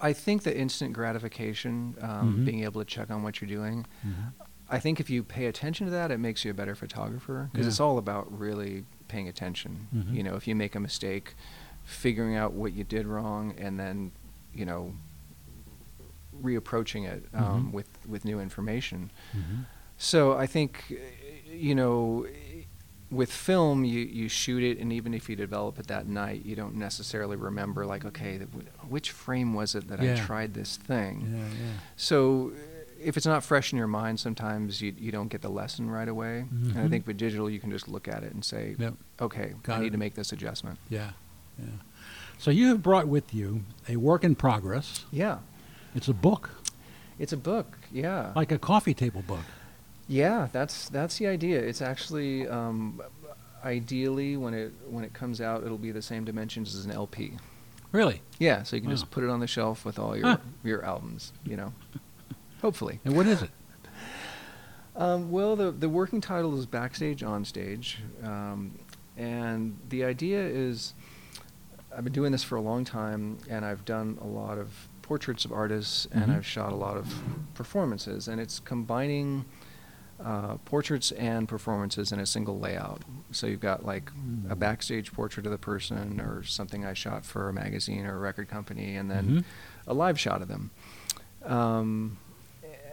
I 0.00 0.12
think 0.12 0.42
the 0.42 0.56
instant 0.56 0.92
gratification, 0.92 1.96
um, 2.02 2.38
Mhm. 2.40 2.44
being 2.44 2.64
able 2.64 2.80
to 2.82 2.84
check 2.84 3.10
on 3.10 3.22
what 3.22 3.40
you're 3.40 3.48
doing. 3.48 3.86
Mhm. 4.06 4.32
I 4.68 4.78
think 4.78 5.00
if 5.00 5.08
you 5.08 5.22
pay 5.22 5.46
attention 5.46 5.86
to 5.86 5.90
that, 5.92 6.10
it 6.10 6.18
makes 6.18 6.44
you 6.44 6.50
a 6.50 6.54
better 6.54 6.74
photographer 6.74 7.48
because 7.52 7.66
Yeah. 7.66 7.70
it's 7.70 7.80
all 7.80 7.96
about 7.98 8.26
really 8.36 8.84
paying 9.08 9.28
attention. 9.28 9.88
Mhm. 9.94 10.12
You 10.14 10.22
know, 10.22 10.34
if 10.36 10.46
you 10.48 10.54
make 10.56 10.74
a 10.74 10.80
mistake, 10.80 11.34
figuring 11.84 12.34
out 12.34 12.52
what 12.52 12.72
you 12.72 12.82
did 12.84 13.06
wrong, 13.06 13.54
and 13.58 13.78
then, 13.78 14.10
you 14.52 14.66
know, 14.66 14.92
reapproaching 16.42 17.06
it 17.08 17.24
um, 17.32 17.68
Mhm. 17.70 17.72
with 17.72 17.88
with 18.06 18.24
new 18.24 18.38
information. 18.40 19.10
Mhm. 19.34 19.64
So 19.96 20.36
I 20.36 20.46
think, 20.46 20.92
you 21.50 21.74
know, 21.74 22.26
with 23.10 23.30
film, 23.30 23.84
you, 23.84 24.00
you 24.00 24.28
shoot 24.28 24.62
it, 24.62 24.78
and 24.78 24.92
even 24.92 25.14
if 25.14 25.28
you 25.28 25.36
develop 25.36 25.78
it 25.78 25.86
that 25.86 26.06
night, 26.08 26.44
you 26.44 26.56
don't 26.56 26.74
necessarily 26.74 27.36
remember, 27.36 27.86
like, 27.86 28.04
okay, 28.04 28.38
which 28.88 29.10
frame 29.12 29.54
was 29.54 29.74
it 29.74 29.88
that 29.88 30.00
I 30.00 30.16
tried 30.16 30.54
this 30.54 30.76
thing? 30.76 31.32
Yeah. 31.32 31.38
Yeah. 31.66 31.72
So 31.96 32.52
if 33.00 33.16
it's 33.16 33.26
not 33.26 33.44
fresh 33.44 33.72
in 33.72 33.78
your 33.78 33.86
mind, 33.86 34.18
sometimes 34.18 34.80
you, 34.82 34.92
you 34.98 35.12
don't 35.12 35.28
get 35.28 35.42
the 35.42 35.48
lesson 35.50 35.88
right 35.90 36.08
away. 36.08 36.46
Mm-hmm. 36.52 36.70
And 36.76 36.78
I 36.80 36.88
think 36.88 37.06
with 37.06 37.16
digital, 37.16 37.48
you 37.48 37.60
can 37.60 37.70
just 37.70 37.86
look 37.88 38.08
at 38.08 38.24
it 38.24 38.32
and 38.32 38.44
say, 38.44 38.74
Yep. 38.78 38.94
okay, 39.20 39.52
Got 39.62 39.76
I 39.78 39.80
need 39.82 39.88
it. 39.88 39.90
to 39.90 39.98
make 39.98 40.14
this 40.14 40.32
adjustment. 40.32 40.78
Yeah. 40.88 41.10
Yeah. 41.58 41.66
So 42.38 42.50
you 42.50 42.68
have 42.68 42.82
brought 42.82 43.06
with 43.06 43.32
you 43.32 43.64
a 43.88 43.96
work 43.96 44.24
in 44.24 44.34
progress. 44.34 45.04
Yeah. 45.12 45.38
It's 45.94 46.08
a 46.08 46.14
book, 46.14 46.50
It's 47.18 47.32
a 47.32 47.36
book. 47.36 47.78
Yeah. 47.92 48.32
like 48.34 48.50
a 48.50 48.58
coffee 48.58 48.94
table 48.94 49.22
book. 49.22 49.44
Yeah, 50.08 50.48
that's 50.52 50.88
that's 50.88 51.18
the 51.18 51.26
idea. 51.26 51.58
It's 51.60 51.82
actually 51.82 52.46
um, 52.48 53.00
ideally 53.64 54.36
when 54.36 54.54
it 54.54 54.72
when 54.88 55.04
it 55.04 55.12
comes 55.12 55.40
out, 55.40 55.64
it'll 55.64 55.78
be 55.78 55.90
the 55.92 56.02
same 56.02 56.24
dimensions 56.24 56.74
as 56.76 56.84
an 56.84 56.90
LP. 56.92 57.32
Really? 57.92 58.20
Yeah, 58.38 58.62
so 58.62 58.76
you 58.76 58.82
can 58.82 58.90
Wow. 58.90 58.94
just 58.96 59.10
put 59.10 59.24
it 59.24 59.30
on 59.30 59.40
the 59.40 59.46
shelf 59.46 59.84
with 59.84 59.98
all 59.98 60.16
your 60.16 60.26
Huh. 60.26 60.38
your 60.62 60.84
albums. 60.84 61.32
You 61.44 61.56
know, 61.56 61.72
hopefully. 62.62 63.00
And 63.04 63.16
what 63.16 63.26
is 63.26 63.42
it? 63.42 63.50
Um, 64.94 65.30
well, 65.30 65.56
the 65.56 65.70
the 65.72 65.90
working 65.90 66.22
title 66.22 66.58
is 66.58 66.64
Backstage 66.64 67.22
on 67.22 67.44
Stage, 67.44 67.98
um, 68.24 68.78
and 69.14 69.76
the 69.90 70.04
idea 70.04 70.40
is 70.46 70.94
I've 71.94 72.02
been 72.04 72.14
doing 72.14 72.32
this 72.32 72.42
for 72.42 72.56
a 72.56 72.62
long 72.62 72.82
time, 72.86 73.36
and 73.50 73.62
I've 73.62 73.84
done 73.84 74.16
a 74.22 74.26
lot 74.26 74.56
of 74.56 74.88
portraits 75.02 75.44
of 75.44 75.52
artists, 75.52 76.06
and 76.12 76.30
Mhm. 76.30 76.36
I've 76.36 76.46
shot 76.46 76.72
a 76.72 76.76
lot 76.76 76.96
of 76.96 77.14
performances, 77.52 78.26
and 78.26 78.40
it's 78.40 78.58
combining 78.58 79.44
uh, 80.22 80.56
portraits 80.64 81.12
and 81.12 81.46
performances 81.48 82.10
in 82.12 82.18
a 82.20 82.26
single 82.26 82.58
layout. 82.58 83.02
So 83.32 83.46
you've 83.46 83.60
got 83.60 83.84
like 83.84 84.10
a 84.50 84.54
Mm. 84.54 84.58
backstage 84.58 85.12
portrait 85.12 85.44
of 85.46 85.52
the 85.52 85.58
person, 85.58 86.20
or 86.20 86.42
something 86.42 86.84
I 86.86 86.94
shot 86.94 87.24
for 87.24 87.48
a 87.48 87.52
magazine 87.52 88.06
or 88.06 88.16
a 88.16 88.18
record 88.18 88.48
company, 88.48 88.96
and 88.96 89.10
then 89.10 89.26
Mhm. 89.28 89.44
a 89.86 89.94
live 89.94 90.18
shot 90.18 90.40
of 90.42 90.48
them. 90.48 90.70
Um, 91.44 92.18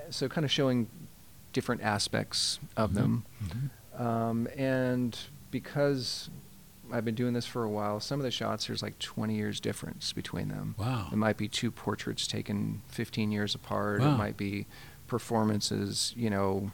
so 0.09 0.27
kind 0.27 0.43
of 0.45 0.51
showing 0.51 0.87
different 1.53 1.81
aspects 1.81 2.59
of 2.75 2.91
Mhm. 2.91 2.93
them. 2.95 3.25
Mhm. 3.43 3.99
Um, 4.01 4.47
and 4.57 5.17
because 5.51 6.29
I've 6.91 7.05
been 7.05 7.15
doing 7.15 7.33
this 7.33 7.45
for 7.45 7.63
a 7.63 7.69
while, 7.69 7.99
some 7.99 8.19
of 8.19 8.23
the 8.23 8.31
shots 8.31 8.67
there's 8.67 8.83
like 8.83 8.99
20 8.99 9.35
years 9.35 9.59
difference 9.59 10.11
between 10.13 10.49
them. 10.49 10.75
Wow. 10.77 11.09
It 11.11 11.15
might 11.15 11.37
be 11.37 11.47
two 11.47 11.71
portraits 11.71 12.27
taken 12.27 12.81
15 12.89 13.31
years 13.31 13.55
apart. 13.55 14.01
Wow. 14.01 14.13
It 14.13 14.17
might 14.17 14.37
be 14.37 14.67
performances, 15.07 16.13
you 16.17 16.29
know, 16.29 16.71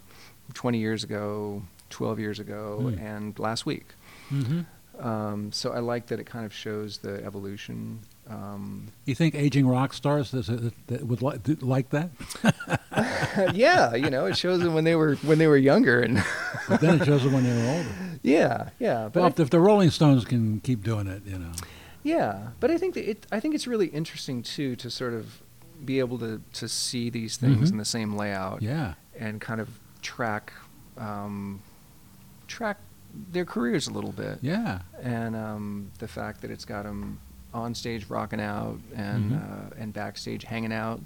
20 0.53 0.77
years 0.79 1.03
ago, 1.03 1.61
12 1.89 2.19
years 2.19 2.39
ago, 2.39 2.79
Hmm. 2.93 2.99
and 2.99 3.39
last 3.39 3.65
week. 3.65 3.87
Mhm. 4.31 4.65
Um, 4.99 5.51
so 5.53 5.71
I 5.71 5.79
like 5.79 6.07
that 6.07 6.19
it 6.19 6.25
kind 6.25 6.45
of 6.45 6.53
shows 6.53 6.97
the 6.97 7.23
evolution. 7.23 7.99
Um, 8.29 8.87
You 9.05 9.15
think 9.15 9.33
aging 9.33 9.65
rock 9.65 9.93
stars 9.93 10.31
does 10.31 10.49
it, 10.49 10.73
that 10.87 11.07
would 11.07 11.21
li- 11.21 11.39
like 11.61 11.89
that? 11.91 12.09
yeah, 13.53 13.95
you 13.95 14.09
know, 14.09 14.25
it 14.25 14.37
shows 14.37 14.59
them 14.59 14.73
when 14.73 14.83
they 14.83 14.95
were 14.95 15.15
when 15.17 15.37
they 15.37 15.47
were 15.47 15.57
younger, 15.57 16.01
and 16.01 16.23
But 16.67 16.81
then 16.81 17.01
it 17.01 17.05
shows 17.05 17.23
them 17.23 17.33
when 17.33 17.43
they 17.43 17.51
were 17.55 17.69
older. 17.77 17.89
yeah, 18.23 18.69
yeah. 18.79 19.09
But 19.11 19.19
well, 19.21 19.27
if, 19.29 19.39
if 19.39 19.49
the 19.49 19.59
Rolling 19.59 19.89
Stones 19.89 20.25
can 20.25 20.59
keep 20.59 20.83
doing 20.83 21.07
it, 21.07 21.23
you 21.25 21.37
know. 21.39 21.51
Yeah, 22.03 22.49
but 22.59 22.69
I 22.71 22.77
think 22.77 22.93
that 22.95 23.09
it. 23.09 23.25
I 23.31 23.39
think 23.39 23.55
it's 23.55 23.67
really 23.67 23.87
interesting 23.87 24.43
too 24.43 24.75
to 24.77 24.89
sort 24.89 25.13
of 25.13 25.41
be 25.83 25.99
able 25.99 26.17
to 26.19 26.41
to 26.53 26.67
see 26.67 27.09
these 27.09 27.37
things 27.37 27.69
Mhm. 27.69 27.71
in 27.73 27.77
the 27.77 27.85
same 27.85 28.15
layout 28.15 28.61
Yeah. 28.61 28.93
and 29.17 29.39
kind 29.41 29.61
of 29.61 29.69
track 30.01 30.53
um, 30.97 31.61
track 32.47 32.77
their 33.31 33.45
careers 33.45 33.87
a 33.87 33.91
little 33.91 34.11
bit. 34.11 34.37
Yeah. 34.41 34.81
And 35.01 35.35
um, 35.35 35.91
the 35.99 36.07
fact 36.07 36.41
that 36.41 36.51
it's 36.51 36.65
got 36.65 36.83
them 36.83 37.19
on 37.53 37.73
stage 37.73 38.05
rocking 38.09 38.39
out 38.41 38.79
and 38.95 39.31
Mhm. 39.31 39.71
uh, 39.71 39.75
and 39.77 39.93
backstage 39.93 40.43
hanging 40.43 40.73
out, 40.73 41.01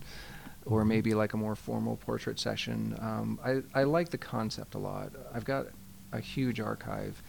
or 0.66 0.84
maybe 0.84 1.14
like 1.14 1.34
a 1.34 1.38
more 1.38 1.56
formal 1.56 1.96
portrait 1.98 2.40
session. 2.40 2.96
Um, 3.00 3.40
I 3.44 3.62
I 3.74 3.84
like 3.84 4.10
the 4.10 4.18
concept 4.18 4.76
a 4.76 4.80
lot. 4.80 5.12
I've 5.34 5.46
got 5.46 5.68
a 6.12 6.20
huge 6.20 6.60
archive, 6.60 7.22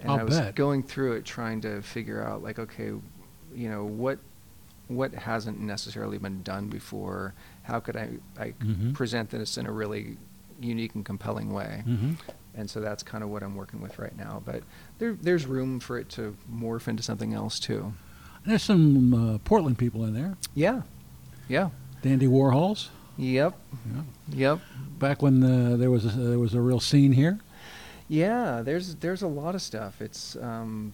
and 0.00 0.10
I'll 0.10 0.20
I 0.20 0.24
was 0.24 0.38
bet. 0.38 0.54
going 0.54 0.82
through 0.82 1.12
it 1.14 1.24
trying 1.26 1.60
to 1.62 1.82
figure 1.82 2.22
out 2.22 2.42
like 2.42 2.58
okay, 2.58 2.92
you 3.54 3.68
know 3.68 3.84
what 3.84 4.18
what 4.88 5.12
hasn't 5.12 5.60
necessarily 5.60 6.16
been 6.16 6.42
done 6.42 6.68
before. 6.68 7.34
How 7.64 7.80
could 7.80 7.96
I 7.96 8.08
I 8.38 8.52
Mhm. 8.52 8.94
present 8.94 9.28
this 9.28 9.58
in 9.58 9.66
a 9.66 9.72
really 9.72 10.16
unique 10.60 10.94
and 10.94 11.04
compelling 11.04 11.52
way? 11.52 11.82
hmm 11.84 12.12
and 12.54 12.68
so 12.68 12.80
that's 12.80 13.04
kind 13.04 13.22
of 13.22 13.30
what 13.30 13.44
I'm 13.44 13.54
working 13.54 13.80
with 13.80 14.00
right 14.00 14.16
now. 14.16 14.42
But 14.44 14.64
there, 14.98 15.12
there's 15.20 15.46
room 15.46 15.78
for 15.78 15.96
it 15.96 16.08
to 16.10 16.36
morph 16.52 16.88
into 16.88 17.04
something 17.04 17.32
else 17.32 17.60
too. 17.60 17.92
There's 18.44 18.64
some 18.64 19.14
uh, 19.14 19.38
Portland 19.44 19.78
people 19.78 20.04
in 20.04 20.12
there. 20.14 20.36
Yeah, 20.56 20.82
yeah, 21.46 21.70
Dandy 22.02 22.26
Warhols. 22.26 22.88
yep, 23.16 23.54
Yeah. 23.86 24.02
yep, 24.30 24.58
Back 24.98 25.22
when 25.22 25.44
uh, 25.44 25.76
there 25.76 25.90
was 25.92 26.04
a, 26.06 26.08
there 26.08 26.38
was 26.40 26.54
a 26.54 26.60
real 26.60 26.80
scene 26.80 27.12
here. 27.12 27.38
yeah. 28.08 28.62
There's 28.62 28.96
there's 28.96 29.22
a 29.22 29.28
lot 29.28 29.54
of 29.54 29.62
stuff. 29.62 30.00
It's 30.00 30.34
um, 30.36 30.92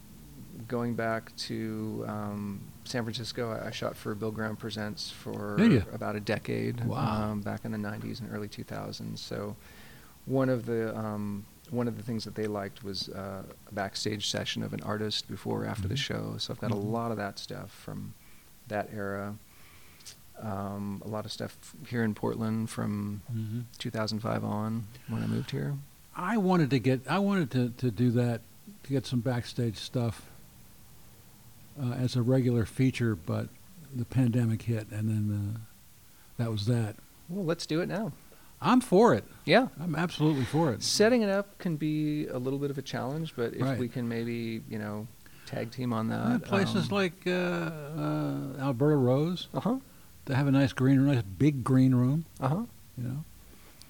going 0.68 0.94
back 0.94 1.34
to 1.48 2.04
um, 2.06 2.60
San 2.84 3.02
Francisco. 3.04 3.50
I, 3.52 3.68
I 3.68 3.70
shot 3.70 3.96
for 3.96 4.14
Bill 4.14 4.30
Graham 4.30 4.56
Presents 4.56 5.10
for 5.10 5.60
ya? 5.62 5.82
about 5.92 6.16
a 6.16 6.20
decade. 6.20 6.84
Wow. 6.84 7.30
Um, 7.32 7.40
back 7.40 7.64
in 7.64 7.72
the 7.72 7.78
'90s 7.78 8.20
and 8.20 8.32
early 8.32 8.48
2000s. 8.48 9.18
So 9.18 9.56
one 10.26 10.48
of 10.48 10.66
the 10.66 10.96
um, 10.96 11.44
one 11.70 11.88
of 11.88 11.96
the 11.96 12.02
things 12.02 12.24
that 12.24 12.34
they 12.34 12.46
liked 12.46 12.84
was 12.84 13.08
uh, 13.08 13.42
a 13.68 13.74
backstage 13.74 14.28
session 14.28 14.62
of 14.62 14.72
an 14.74 14.82
artist 14.82 15.28
before 15.28 15.62
or 15.64 15.66
after 15.66 15.88
the 15.88 15.94
Mhm. 15.94 15.98
show. 15.98 16.34
So 16.38 16.52
I've 16.52 16.60
got 16.60 16.70
Mhm. 16.70 16.74
a 16.74 16.78
lot 16.78 17.10
of 17.10 17.16
that 17.16 17.38
stuff 17.38 17.70
from 17.70 18.12
that 18.68 18.90
era. 18.94 19.34
Um, 20.42 21.00
a 21.04 21.08
lot 21.08 21.24
of 21.24 21.32
stuff 21.32 21.56
here 21.88 22.02
in 22.02 22.12
Portland 22.14 22.68
from 22.68 23.22
Mm-hmm. 23.32 23.60
2005 23.78 24.44
on 24.44 24.84
when 25.08 25.22
I 25.22 25.26
moved 25.26 25.52
here. 25.52 25.76
I 26.16 26.36
wanted 26.38 26.70
to 26.70 26.78
get 26.78 27.00
I 27.08 27.18
wanted 27.18 27.50
to, 27.52 27.70
to 27.70 27.90
do 27.90 28.10
that 28.12 28.40
to 28.82 28.90
get 28.90 29.06
some 29.06 29.20
backstage 29.20 29.76
stuff 29.78 30.28
uh, 31.82 31.92
as 31.92 32.16
a 32.16 32.22
regular 32.22 32.64
feature, 32.64 33.14
but 33.16 33.48
the 33.94 34.04
pandemic 34.04 34.62
hit, 34.62 34.88
and 34.90 35.08
then 35.08 35.54
uh, 35.56 35.58
that 36.42 36.50
was 36.50 36.66
that. 36.66 36.96
Well, 37.28 37.44
let's 37.44 37.66
do 37.66 37.80
it 37.80 37.88
now. 37.88 38.12
I'm 38.60 38.80
for 38.80 39.14
it. 39.14 39.24
Yeah. 39.44 39.68
I'm 39.80 39.94
absolutely 39.94 40.44
for 40.44 40.72
it. 40.72 40.82
Setting 40.82 41.22
it 41.22 41.28
up 41.28 41.58
can 41.58 41.76
be 41.76 42.26
a 42.28 42.38
little 42.38 42.58
bit 42.58 42.70
of 42.70 42.78
a 42.78 42.82
challenge, 42.82 43.34
but 43.36 43.54
if 43.54 43.62
Right. 43.62 43.78
we 43.78 43.88
can 43.88 44.08
maybe, 44.08 44.62
you 44.70 44.78
know, 44.78 45.06
tag 45.46 45.70
team 45.70 45.92
on 45.92 46.08
that. 46.08 46.42
places 46.44 46.90
like 46.90 47.12
uh, 47.26 47.30
uh, 47.30 48.36
Alberta 48.60 48.96
Rose 48.96 49.48
Uh 49.52 49.60
huh. 49.60 49.76
to 50.26 50.34
have 50.34 50.46
a 50.46 50.50
nice 50.50 50.72
green 50.72 50.98
room, 50.98 51.14
nice 51.14 51.22
big 51.38 51.62
green 51.62 51.94
room. 51.94 52.24
Uh 52.40 52.48
huh. 52.48 52.62
You 52.96 53.04
know, 53.08 53.24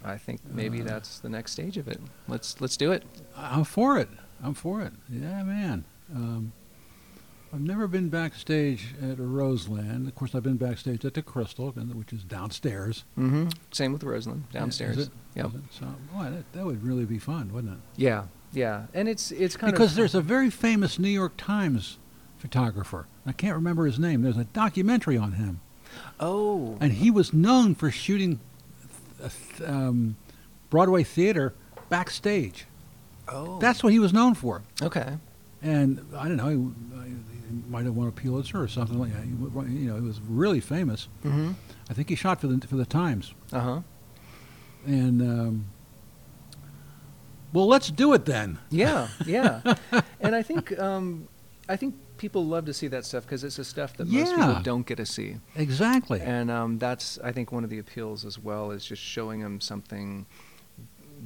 I 0.04 0.18
think 0.18 0.40
maybe 0.52 0.80
Uh, 0.80 0.84
that's 0.86 1.20
the 1.20 1.28
next 1.28 1.52
stage 1.52 1.76
of 1.76 1.86
it. 1.86 2.00
Let's 2.26 2.60
let's 2.60 2.76
do 2.76 2.90
it. 2.90 3.04
I'm 3.36 3.64
for 3.64 3.98
it. 3.98 4.08
I'm 4.42 4.54
for 4.54 4.80
it. 4.82 4.92
Yeah, 5.08 5.42
man. 5.44 5.84
Um, 6.14 6.52
I've 7.54 7.60
never 7.60 7.86
been 7.86 8.08
backstage 8.08 8.94
at 9.00 9.18
a 9.18 9.22
Roseland. 9.22 10.08
Of 10.08 10.14
course, 10.16 10.34
I've 10.34 10.42
been 10.42 10.56
backstage 10.56 11.04
at 11.04 11.14
the 11.14 11.22
Crystal, 11.22 11.70
which 11.70 12.12
is 12.12 12.24
downstairs. 12.24 13.04
Mm-hmm. 13.16 13.48
Same 13.70 13.92
with 13.92 14.02
Roseland 14.02 14.44
Is 14.48 14.52
downstairs. 14.54 14.98
it? 14.98 15.08
Yep. 15.36 15.46
Is 15.46 15.54
it? 15.54 15.60
So, 15.70 15.86
boy, 16.12 16.24
that, 16.30 16.52
that 16.52 16.64
would 16.64 16.82
really 16.82 17.04
be 17.04 17.18
fun, 17.18 17.52
wouldn't 17.52 17.74
it? 17.74 17.78
Yeah, 17.96 18.24
yeah, 18.52 18.86
and 18.92 19.08
it's 19.08 19.30
it's 19.30 19.56
kind 19.56 19.72
Because 19.72 19.92
of 19.92 19.96
there's 19.96 20.14
a 20.16 20.20
very 20.20 20.50
famous 20.50 20.98
New 20.98 21.08
York 21.08 21.34
Times 21.36 21.98
photographer. 22.38 23.06
I 23.24 23.32
can't 23.32 23.54
remember 23.54 23.86
his 23.86 23.98
name. 24.00 24.22
There's 24.22 24.36
a 24.36 24.44
documentary 24.44 25.16
on 25.16 25.32
him, 25.32 25.60
oh 26.18 26.76
and 26.80 26.92
he 26.92 27.10
was 27.10 27.32
known 27.32 27.74
for 27.76 27.90
shooting 27.90 28.40
th- 29.20 29.32
th- 29.58 29.68
um, 29.68 30.16
Broadway 30.70 31.04
theater 31.04 31.54
backstage. 31.88 32.66
oh 33.28 33.58
That's 33.60 33.82
what 33.84 33.92
he 33.92 33.98
was 34.00 34.12
known 34.12 34.34
for. 34.34 34.62
okay. 34.82 35.18
And 35.62 36.04
I 36.16 36.28
don't 36.28 36.36
know, 36.36 36.48
he 36.50 37.33
might 37.74 37.84
have 37.86 37.96
won 37.96 38.06
a 38.06 38.12
Pulitzer 38.12 38.62
or 38.62 38.68
something 38.68 38.98
like 39.00 39.12
that. 39.12 39.26
You 39.26 39.88
know, 39.88 39.96
he 39.96 40.00
was 40.00 40.20
really 40.20 40.60
famous. 40.60 41.08
Mm-hmm. 41.24 41.52
I 41.90 41.92
think 41.94 42.08
he 42.08 42.14
shot 42.14 42.40
for 42.40 42.46
the 42.46 42.64
for 42.66 42.76
the 42.76 42.86
Times. 42.86 43.34
Uh 43.52 43.60
huh. 43.60 43.80
And 44.86 45.20
um, 45.20 45.64
well, 47.52 47.66
let's 47.66 47.90
do 47.90 48.12
it 48.14 48.24
then. 48.26 48.58
Yeah, 48.70 49.08
yeah, 49.26 49.60
and 50.20 50.34
I 50.36 50.42
think 50.42 50.78
um, 50.78 51.26
I 51.68 51.74
think 51.76 51.94
people 52.16 52.44
love 52.46 52.64
to 52.66 52.72
see 52.74 52.86
that 52.88 53.04
stuff 53.04 53.24
because 53.24 53.42
it's 53.42 53.56
the 53.56 53.64
stuff 53.64 53.96
that 53.96 54.06
most 54.06 54.34
people 54.36 54.60
don't 54.62 54.86
get 54.86 54.96
to 54.98 55.06
see. 55.06 55.36
Exactly. 55.56 56.20
And 56.20 56.50
um, 56.50 56.78
that's, 56.78 57.18
I 57.24 57.32
think, 57.32 57.50
one 57.50 57.64
of 57.64 57.70
the 57.70 57.78
appeals 57.80 58.24
as 58.24 58.38
well 58.38 58.70
is 58.70 58.84
just 58.84 59.02
showing 59.02 59.40
them 59.40 59.60
something 59.60 60.26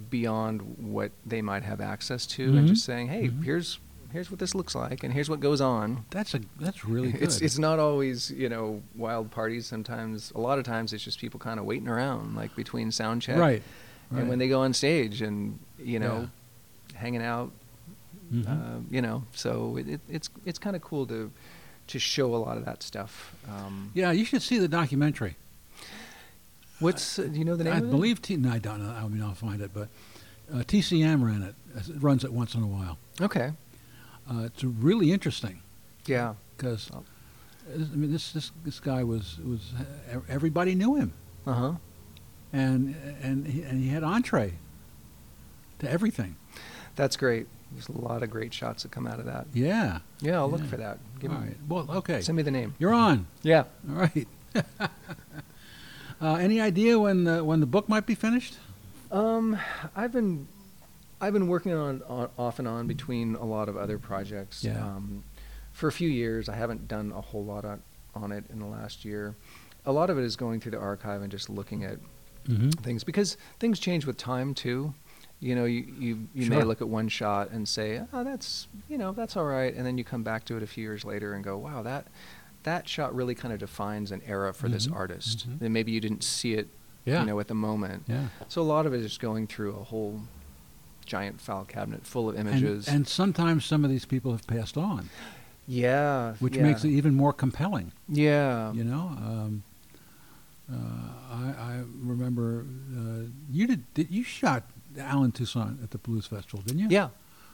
beyond 0.09 0.63
what 0.79 1.13
they 1.27 1.43
might 1.43 1.63
have 1.65 1.81
access 1.83 2.25
to, 2.27 2.53
Mhm. 2.53 2.59
and 2.59 2.69
just 2.69 2.85
saying, 2.85 3.09
"Hey, 3.09 3.29
Mhm. 3.29 3.45
here's 3.45 3.79
here's 4.13 4.31
what 4.31 4.39
this 4.41 4.55
looks 4.55 4.75
like, 4.75 5.05
and 5.05 5.13
here's 5.13 5.29
what 5.31 5.41
goes 5.41 5.61
on." 5.61 6.05
that's 6.11 6.35
a 6.35 6.41
that's 6.61 6.85
really 6.85 7.13
good. 7.13 7.23
It's 7.23 7.41
it's 7.41 7.59
not 7.59 7.79
always 7.79 8.31
you 8.31 8.49
know 8.49 8.83
wild 8.95 9.31
parties. 9.31 9.67
Sometimes, 9.67 10.31
a 10.35 10.41
lot 10.41 10.59
of 10.59 10.65
times, 10.65 10.93
it's 10.93 11.05
just 11.05 11.19
people 11.21 11.41
kind 11.41 11.59
of 11.61 11.67
waiting 11.67 11.89
around, 11.89 12.35
like 12.35 12.55
between 12.57 12.91
sound 12.93 13.23
check, 13.23 13.39
right. 13.39 13.63
and 14.11 14.29
when 14.29 14.39
they 14.39 14.49
go 14.49 14.61
on 14.61 14.73
stage, 14.73 15.23
and 15.23 15.59
you 15.79 15.99
know, 15.99 16.29
hanging 16.95 17.23
out, 17.23 17.51
Mhm. 18.33 18.47
uh, 18.49 18.81
you 18.91 19.01
know. 19.03 19.25
So 19.33 19.77
it, 19.77 19.89
it, 19.89 20.01
it's 20.09 20.31
it's 20.45 20.59
kind 20.59 20.77
of 20.77 20.83
cool 20.83 21.07
to 21.07 21.31
to 21.89 21.99
show 21.99 22.35
a 22.35 22.37
lot 22.39 22.57
of 22.59 22.65
that 22.67 22.83
stuff. 22.83 23.35
Um, 23.49 23.91
yeah, 23.95 24.11
you 24.13 24.25
should 24.25 24.43
see 24.43 24.59
the 24.59 24.69
documentary. 24.69 25.37
What's 26.81 27.19
uh, 27.19 27.23
do 27.25 27.39
you 27.39 27.45
know 27.45 27.57
the 27.57 27.65
name? 27.65 27.73
I 27.73 27.79
of 27.79 27.85
it? 27.85 27.91
believe 27.91 28.23
T. 28.23 28.37
No, 28.37 28.51
I 28.53 28.59
don't 28.59 28.83
know. 28.83 28.91
I 28.93 29.07
mean, 29.09 29.23
I'll 29.23 29.35
find 29.35 29.61
it, 29.61 29.71
but 29.75 29.89
uh, 30.53 30.59
TCM 30.59 31.23
ran 31.25 31.43
it. 31.43 31.55
It 31.77 32.01
runs 32.03 32.25
it 32.25 32.33
once 32.33 32.55
in 32.55 32.63
a 32.63 32.67
while. 32.67 32.99
Okay. 33.21 33.53
Uh, 34.31 34.45
it's 34.45 34.63
really 34.65 35.11
interesting 35.13 35.63
Yeah. 36.07 36.35
because 36.57 36.91
Oh. 36.93 37.05
I 37.75 37.79
mean, 37.97 38.11
this 38.13 38.33
this 38.33 38.51
this 38.65 38.81
guy 38.81 39.05
was 39.05 39.39
was 39.45 39.73
everybody 40.29 40.75
knew 40.75 40.95
him, 40.97 41.13
Uh 41.47 41.53
huh. 41.53 41.73
and 42.53 42.95
and 43.23 43.47
he, 43.47 43.63
and 43.63 43.81
he 43.83 43.89
had 43.91 44.03
entree 44.03 44.55
to 45.81 45.91
everything. 45.91 46.37
That's 46.97 47.17
great. 47.17 47.47
There's 47.73 47.89
a 47.89 47.93
lot 48.01 48.23
of 48.23 48.31
great 48.31 48.55
shots 48.55 48.83
that 48.85 48.91
come 48.93 49.07
out 49.07 49.19
of 49.21 49.27
that. 49.27 49.47
Yeah. 49.53 49.99
Yeah, 50.21 50.39
I'll 50.39 50.51
look 50.51 50.65
for 50.65 50.79
that. 50.79 50.99
Give 51.21 51.31
All 51.31 51.39
me, 51.39 51.49
right. 51.49 51.57
Well, 51.69 51.87
okay. 51.99 52.23
Send 52.23 52.37
me 52.37 52.43
the 52.43 52.51
name. 52.51 52.75
You're 52.79 52.95
on. 52.95 53.27
Yeah. 53.43 53.65
All 53.91 53.97
right. 53.97 54.27
uh, 56.21 56.35
any 56.37 56.61
idea 56.61 56.99
when 56.99 57.25
the, 57.25 57.45
when 57.45 57.61
the 57.61 57.67
book 57.67 57.89
might 57.89 58.07
be 58.07 58.15
finished? 58.15 58.57
Um, 59.13 59.59
I've 59.95 60.13
been, 60.13 60.49
I've 61.21 61.33
been 61.33 61.49
working 61.49 61.73
on, 61.73 62.03
on 62.09 62.29
off 62.39 62.59
and 62.59 62.69
on 62.69 62.87
between 62.87 63.35
a 63.35 63.45
lot 63.45 63.69
of 63.69 63.77
other 63.77 63.99
projects. 63.99 64.63
Yeah. 64.65 64.83
Um, 64.85 65.25
for 65.73 65.87
a 65.89 65.93
few 65.93 66.09
years. 66.09 66.49
I 66.49 66.57
haven't 66.57 66.89
done 66.89 67.13
a 67.13 67.21
whole 67.21 67.45
lot 67.45 67.65
on, 67.65 67.81
on 68.15 68.33
it 68.33 68.43
in 68.51 68.59
the 68.59 68.67
last 68.67 69.05
year. 69.05 69.37
A 69.87 69.93
lot 69.93 70.11
of 70.11 70.19
it 70.19 70.25
is 70.25 70.35
going 70.35 70.59
through 70.61 70.73
the 70.73 70.79
archive 70.79 71.23
and 71.23 71.31
just 71.31 71.49
looking 71.49 71.85
at 71.85 71.99
Mm-hmm. 72.49 72.71
things 72.71 73.05
because 73.05 73.37
things 73.61 73.79
change 73.79 74.07
with 74.07 74.17
time 74.17 74.55
too. 74.55 74.95
You 75.39 75.55
know, 75.55 75.67
you 75.67 75.87
you, 75.99 76.29
you 76.35 76.49
may 76.49 76.63
look 76.65 76.81
at 76.81 76.89
one 76.89 77.09
shot 77.09 77.51
and 77.51 77.69
say, 77.69 78.01
"Oh, 78.11 78.25
that's 78.25 78.69
you 78.89 78.97
know 78.97 79.13
that's 79.13 79.37
all 79.37 79.45
right," 79.45 79.75
and 79.75 79.85
then 79.87 79.99
you 79.99 80.03
come 80.05 80.23
back 80.23 80.45
to 80.47 80.57
it 80.57 80.63
a 80.63 80.67
few 80.67 80.83
years 80.83 81.05
later 81.05 81.35
and 81.35 81.45
go, 81.45 81.59
"Wow, 81.59 81.83
that 81.83 82.07
that 82.63 82.89
shot 82.89 83.15
really 83.15 83.35
kind 83.35 83.53
of 83.53 83.61
defines 83.61 84.11
an 84.13 84.23
era 84.27 84.55
for 84.55 84.71
this 84.71 84.87
Mhm. 84.87 84.97
artist." 84.97 85.47
Mhm. 85.47 85.61
And 85.61 85.75
maybe 85.75 85.93
you 85.93 86.01
didn't 86.01 86.25
see 86.25 86.55
it, 86.55 86.69
Yeah. 87.05 87.21
you 87.21 87.27
know, 87.27 87.39
at 87.39 87.49
the 87.49 87.55
moment. 87.55 88.05
Yeah. 88.09 88.29
So 88.49 88.63
a 88.63 88.65
lot 88.65 88.87
of 88.87 88.95
it 88.95 89.01
is 89.03 89.19
going 89.19 89.47
through 89.47 89.77
a 89.77 89.85
whole 89.85 90.23
giant 91.09 91.41
file 91.41 91.65
cabinet 91.65 92.07
full 92.07 92.29
of 92.29 92.39
images. 92.39 92.87
and 92.87 93.09
sometimes 93.09 93.65
some 93.65 93.83
of 93.85 93.91
these 93.91 94.05
people 94.05 94.31
have 94.33 94.47
passed 94.47 94.77
on, 94.77 95.09
yeah, 95.67 96.35
which 96.39 96.55
yeah. 96.57 96.63
makes 96.63 96.85
it 96.85 96.91
even 96.91 97.15
more 97.15 97.33
compelling. 97.33 97.93
yeah. 98.09 98.73
You 98.73 98.85
know, 98.85 99.09
um, 99.19 99.63
uh, 100.71 100.77
I, 101.31 101.55
I 101.59 101.83
remember 102.03 102.67
uh, 102.97 103.23
you 103.51 103.67
did, 103.67 103.95
did. 103.95 104.11
You 104.11 104.23
shot 104.23 104.65
Allen 104.99 105.33
Toussaint 105.33 105.83
at 105.83 105.91
the 105.91 105.99
Blues 105.99 106.27
Festival, 106.27 106.61
didn't 106.67 106.81
you? 106.81 106.89
yeah, 106.91 107.09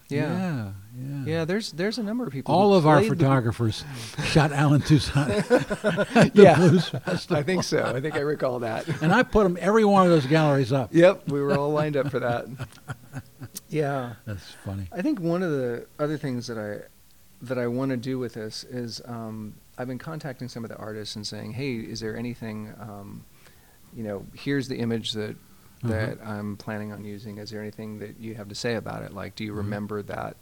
yeah, 0.08 0.18
Yeah. 0.18 0.72
Yeah. 0.98 1.24
yeah. 1.24 1.44
There's 1.44 1.70
there's 1.72 1.98
a 1.98 2.02
number 2.02 2.24
of 2.24 2.32
people. 2.32 2.52
All 2.54 2.74
of 2.74 2.86
our 2.88 3.02
photographers 3.02 3.84
shot 4.24 4.50
Allen 4.52 4.80
Toussaint 4.82 6.34
Yeah. 6.34 6.56
Blues 6.56 6.88
Festival. 6.88 7.36
I 7.36 7.42
think 7.44 7.62
so. 7.62 7.84
I 7.84 8.00
think 8.00 8.16
I 8.16 8.20
recall 8.20 8.58
that. 8.60 8.88
And 9.00 9.12
I 9.14 9.22
put 9.22 9.44
them 9.44 9.56
every 9.60 9.84
one 9.84 10.04
of 10.04 10.10
those 10.10 10.26
galleries 10.26 10.72
up. 10.72 10.92
Yep, 10.92 11.28
we 11.28 11.40
were 11.40 11.56
all 11.56 11.70
lined 11.70 11.96
up 11.96 12.10
for 12.10 12.18
that. 12.18 12.46
Yeah, 13.74 14.12
That's 14.24 14.52
funny. 14.52 14.86
I 14.92 15.02
think 15.02 15.18
one 15.18 15.42
of 15.42 15.50
the 15.50 15.86
other 15.98 16.16
things 16.16 16.46
that 16.46 16.56
I 16.58 16.86
that 17.42 17.58
I 17.58 17.66
want 17.66 17.90
to 17.90 17.96
do 17.96 18.20
with 18.20 18.34
this 18.34 18.62
is 18.62 19.02
um, 19.04 19.54
I've 19.76 19.88
been 19.88 19.98
contacting 19.98 20.46
some 20.48 20.62
of 20.64 20.70
the 20.70 20.76
artists 20.76 21.16
and 21.16 21.26
saying, 21.26 21.54
"Hey, 21.54 21.74
is 21.78 21.98
there 21.98 22.16
anything? 22.16 22.72
Um, 22.78 23.24
you 23.92 24.04
know, 24.04 24.24
here's 24.32 24.68
the 24.68 24.76
image 24.76 25.12
that 25.12 25.34
Uh-huh. 25.82 25.92
that 25.92 26.18
I'm 26.24 26.56
planning 26.56 26.92
on 26.92 27.04
using. 27.04 27.38
Is 27.38 27.50
there 27.50 27.60
anything 27.60 27.98
that 27.98 28.18
you 28.20 28.36
have 28.36 28.48
to 28.48 28.54
say 28.54 28.76
about 28.76 29.02
it? 29.02 29.12
Like, 29.12 29.34
do 29.34 29.42
you 29.44 29.52
Mhm. 29.52 29.56
remember 29.64 30.02
that 30.02 30.36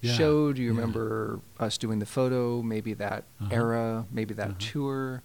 Yeah, 0.00 0.12
show? 0.16 0.52
Do 0.54 0.62
you 0.62 0.68
yeah. 0.72 0.74
remember 0.80 1.40
us 1.60 1.76
doing 1.76 1.98
the 1.98 2.06
photo? 2.06 2.62
Maybe 2.62 2.94
that 2.94 3.24
Uh-huh. 3.42 3.54
era? 3.54 4.06
Maybe 4.10 4.32
that 4.34 4.52
Uh-huh. 4.52 4.58
tour?" 4.72 5.22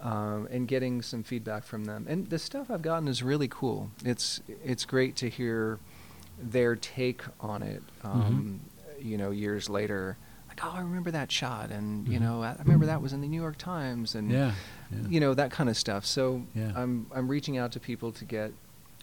Um, 0.00 0.48
and 0.50 0.66
getting 0.66 1.02
some 1.02 1.22
feedback 1.22 1.62
from 1.64 1.84
them, 1.84 2.06
and 2.08 2.28
the 2.30 2.38
stuff 2.38 2.70
I've 2.70 2.82
gotten 2.82 3.06
is 3.06 3.22
really 3.22 3.48
cool. 3.48 3.90
It's 4.02 4.40
it's 4.64 4.84
great 4.86 5.14
to 5.16 5.28
hear 5.28 5.78
their 6.40 6.76
take 6.76 7.22
on 7.40 7.62
it. 7.62 7.82
Mm-hmm. 8.04 8.20
Um, 8.20 8.60
You 8.98 9.18
know, 9.18 9.30
years 9.30 9.68
later, 9.68 10.16
like, 10.48 10.60
oh, 10.64 10.70
I 10.70 10.80
remember 10.80 11.10
that 11.10 11.30
shot, 11.30 11.70
and 11.70 12.08
you 12.08 12.18
Mhm. 12.18 12.22
know, 12.22 12.42
I 12.42 12.52
I 12.52 12.56
remember 12.64 12.86
that 12.86 13.02
was 13.02 13.12
in 13.12 13.20
the 13.20 13.28
New 13.28 13.40
York 13.40 13.58
Times, 13.58 14.14
and 14.14 14.30
Yeah. 14.30 14.52
yeah. 14.90 15.08
you 15.08 15.20
know 15.20 15.34
that 15.34 15.50
kind 15.50 15.68
of 15.68 15.76
stuff. 15.76 16.06
So 16.06 16.42
Yeah. 16.54 16.72
I'm 16.74 17.06
I'm 17.14 17.28
reaching 17.28 17.58
out 17.58 17.72
to 17.72 17.80
people 17.80 18.10
to 18.12 18.24
get 18.24 18.52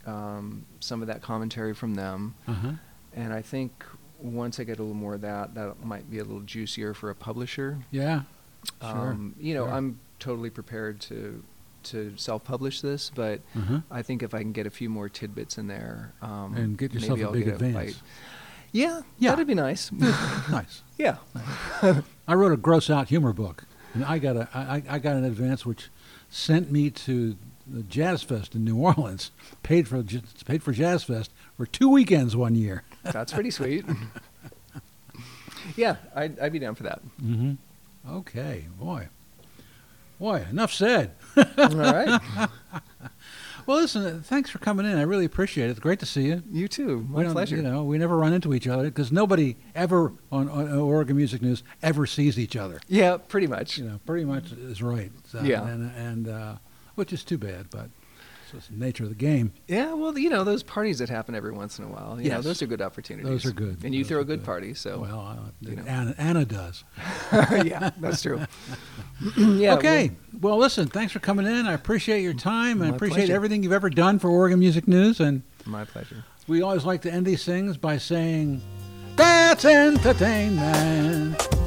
um, 0.05 0.65
some 0.79 1.01
of 1.01 1.07
that 1.07 1.21
commentary 1.21 1.73
from 1.73 1.93
them, 1.95 2.35
Uh-huh. 2.47 2.71
and 3.15 3.31
I 3.33 3.41
think 3.41 3.85
once 4.19 4.59
I 4.59 4.63
get 4.65 4.79
a 4.79 4.81
little 4.83 4.95
more 4.97 5.13
of 5.15 5.21
that, 5.21 5.53
that 5.55 5.85
might 5.85 6.09
be 6.09 6.17
a 6.19 6.23
little 6.23 6.41
juicier 6.41 6.93
for 6.93 7.09
a 7.09 7.15
publisher. 7.15 7.77
Yeah. 7.91 8.23
Sure. 8.81 9.11
Um, 9.11 9.35
you 9.39 9.53
know, 9.53 9.65
sure. 9.65 9.73
I'm 9.73 9.99
totally 10.19 10.49
prepared 10.49 10.99
to 11.01 11.43
to 11.85 12.13
self-publish 12.17 12.81
this, 12.81 13.11
but 13.13 13.41
Uh-huh. 13.57 13.79
I 13.91 14.01
think 14.01 14.23
if 14.23 14.33
I 14.33 14.39
can 14.39 14.51
get 14.51 14.65
a 14.67 14.69
few 14.69 14.89
more 14.89 15.09
tidbits 15.09 15.57
in 15.57 15.67
there, 15.67 16.13
um, 16.21 16.55
And 16.55 16.77
get 16.77 16.93
yourself 16.93 17.19
a 17.19 17.23
I'll 17.23 17.31
big 17.31 17.47
advance. 17.47 17.73
bite. 17.73 18.01
Yeah, 18.71 19.01
Yeah. 19.19 19.31
that'd 19.31 19.45
be 19.47 19.53
nice. 19.53 19.91
nice. 20.49 20.81
yeah, 20.97 21.17
I 22.27 22.33
wrote 22.33 22.51
a 22.51 22.57
gross 22.57 22.89
out 22.89 23.09
humor 23.09 23.33
book, 23.33 23.65
and 23.93 24.03
I 24.03 24.17
got 24.19 24.35
a 24.35 24.49
I, 24.53 24.61
I- 24.77 24.83
I 24.95 24.99
got 24.99 25.15
an 25.15 25.23
advance 25.25 25.65
which 25.65 25.89
sent 26.29 26.71
me 26.71 26.89
to 26.89 27.35
the 27.67 27.83
Jazz 27.83 28.23
Fest 28.23 28.55
in 28.55 28.65
New 28.65 28.77
Orleans. 28.77 29.31
Paid 29.63 29.87
for 29.87 30.03
paid 30.45 30.63
for 30.63 30.71
Jazz 30.73 31.03
Fest 31.03 31.31
for 31.55 31.65
two 31.65 31.87
weekends 31.89 32.35
one 32.35 32.55
year. 32.55 32.83
that's 33.03 33.31
pretty 33.31 33.51
sweet. 33.51 33.85
yeah, 35.75 35.95
I'd, 36.15 36.39
I'd 36.39 36.51
be 36.51 36.59
down 36.59 36.75
for 36.75 36.83
that. 36.83 37.01
Mm-hmm. 37.21 37.53
Okay, 38.17 38.65
boy, 38.79 39.07
boy, 40.23 40.45
enough 40.49 40.71
said. 40.71 41.11
All 41.35 41.67
right, 41.67 42.21
Well, 43.65 43.77
listen, 43.77 44.05
uh, 44.05 44.21
thanks 44.23 44.49
for 44.49 44.57
coming 44.59 44.85
in. 44.85 44.97
I 44.97 45.01
really 45.03 45.23
appreciate 45.25 45.67
it. 45.67 45.71
It's 45.71 45.79
great 45.81 45.99
to 45.99 46.05
see 46.05 46.23
you. 46.27 46.43
you 46.49 46.67
too. 46.69 47.05
My 47.09 47.25
pleasure. 47.25 47.55
You 47.57 47.61
know, 47.61 47.83
we 47.83 47.97
never 47.97 48.17
run 48.17 48.31
into 48.33 48.53
each 48.53 48.67
other 48.67 48.83
because 48.85 49.11
nobody 49.11 49.55
ever 49.75 50.13
on, 50.31 50.49
on 50.49 50.69
Oregon 50.77 51.15
Music 51.17 51.41
News 51.41 51.63
ever 51.81 52.05
sees 52.05 52.37
each 52.39 52.55
other. 52.57 52.79
Yeah, 52.87 53.17
pretty 53.17 53.47
much. 53.47 53.77
You 53.77 53.85
know, 53.85 53.99
pretty 54.05 54.23
much 54.25 54.51
is 54.53 54.81
right. 54.81 55.11
So, 55.27 55.41
Yeah. 55.41 55.65
and 55.67 55.91
and 55.95 56.27
uh, 56.29 56.55
which 56.95 57.11
is 57.13 57.23
too 57.23 57.37
bad, 57.37 57.69
but 57.69 57.89
just 58.53 58.69
the 58.69 58.77
nature 58.77 59.03
of 59.03 59.09
the 59.09 59.15
game. 59.15 59.51
Yeah, 59.67 59.93
well, 59.93 60.17
you 60.17 60.29
know 60.29 60.43
those 60.43 60.63
parties 60.63 60.99
that 60.99 61.09
happen 61.09 61.35
every 61.35 61.51
once 61.51 61.79
in 61.79 61.85
a 61.85 61.87
while. 61.87 62.19
You 62.21 62.29
know, 62.29 62.41
those 62.41 62.61
are 62.61 62.67
good 62.67 62.81
opportunities. 62.81 63.29
Those 63.29 63.45
are 63.45 63.51
good. 63.51 63.83
And 63.83 63.93
you 63.93 64.03
Those 64.03 64.09
throw 64.09 64.21
a 64.21 64.25
good 64.25 64.39
good. 64.39 64.45
party, 64.45 64.73
so 64.73 64.99
well, 64.99 65.19
uh, 65.19 65.49
you 65.61 65.75
know. 65.75 65.83
Anna, 65.83 66.15
Anna 66.17 66.45
does. 66.45 66.83
yeah, 67.31 67.91
that's 67.99 68.21
true. 68.21 68.41
yeah. 69.37 69.75
okay. 69.75 70.11
Well, 70.39 70.57
listen, 70.57 70.87
thanks 70.87 71.11
for 71.13 71.19
coming 71.19 71.45
in. 71.45 71.65
I 71.65 71.73
appreciate 71.73 72.21
your 72.21 72.33
time. 72.33 72.81
I 72.81 72.89
appreciate 72.89 73.25
pleasure. 73.25 73.35
everything 73.35 73.63
you've 73.63 73.73
ever 73.73 73.89
done 73.89 74.19
for 74.19 74.29
Oregon 74.29 74.59
Music 74.59 74.87
News. 74.87 75.19
And 75.19 75.43
my 75.65 75.85
pleasure. 75.85 76.23
we 76.47 76.61
always 76.61 76.85
like 76.85 77.01
to 77.03 77.11
end 77.11 77.25
these 77.25 77.43
things 77.45 77.77
by 77.77 77.97
saying, 77.97 78.61
"That's 79.15 79.65
entertainment." 79.65 81.62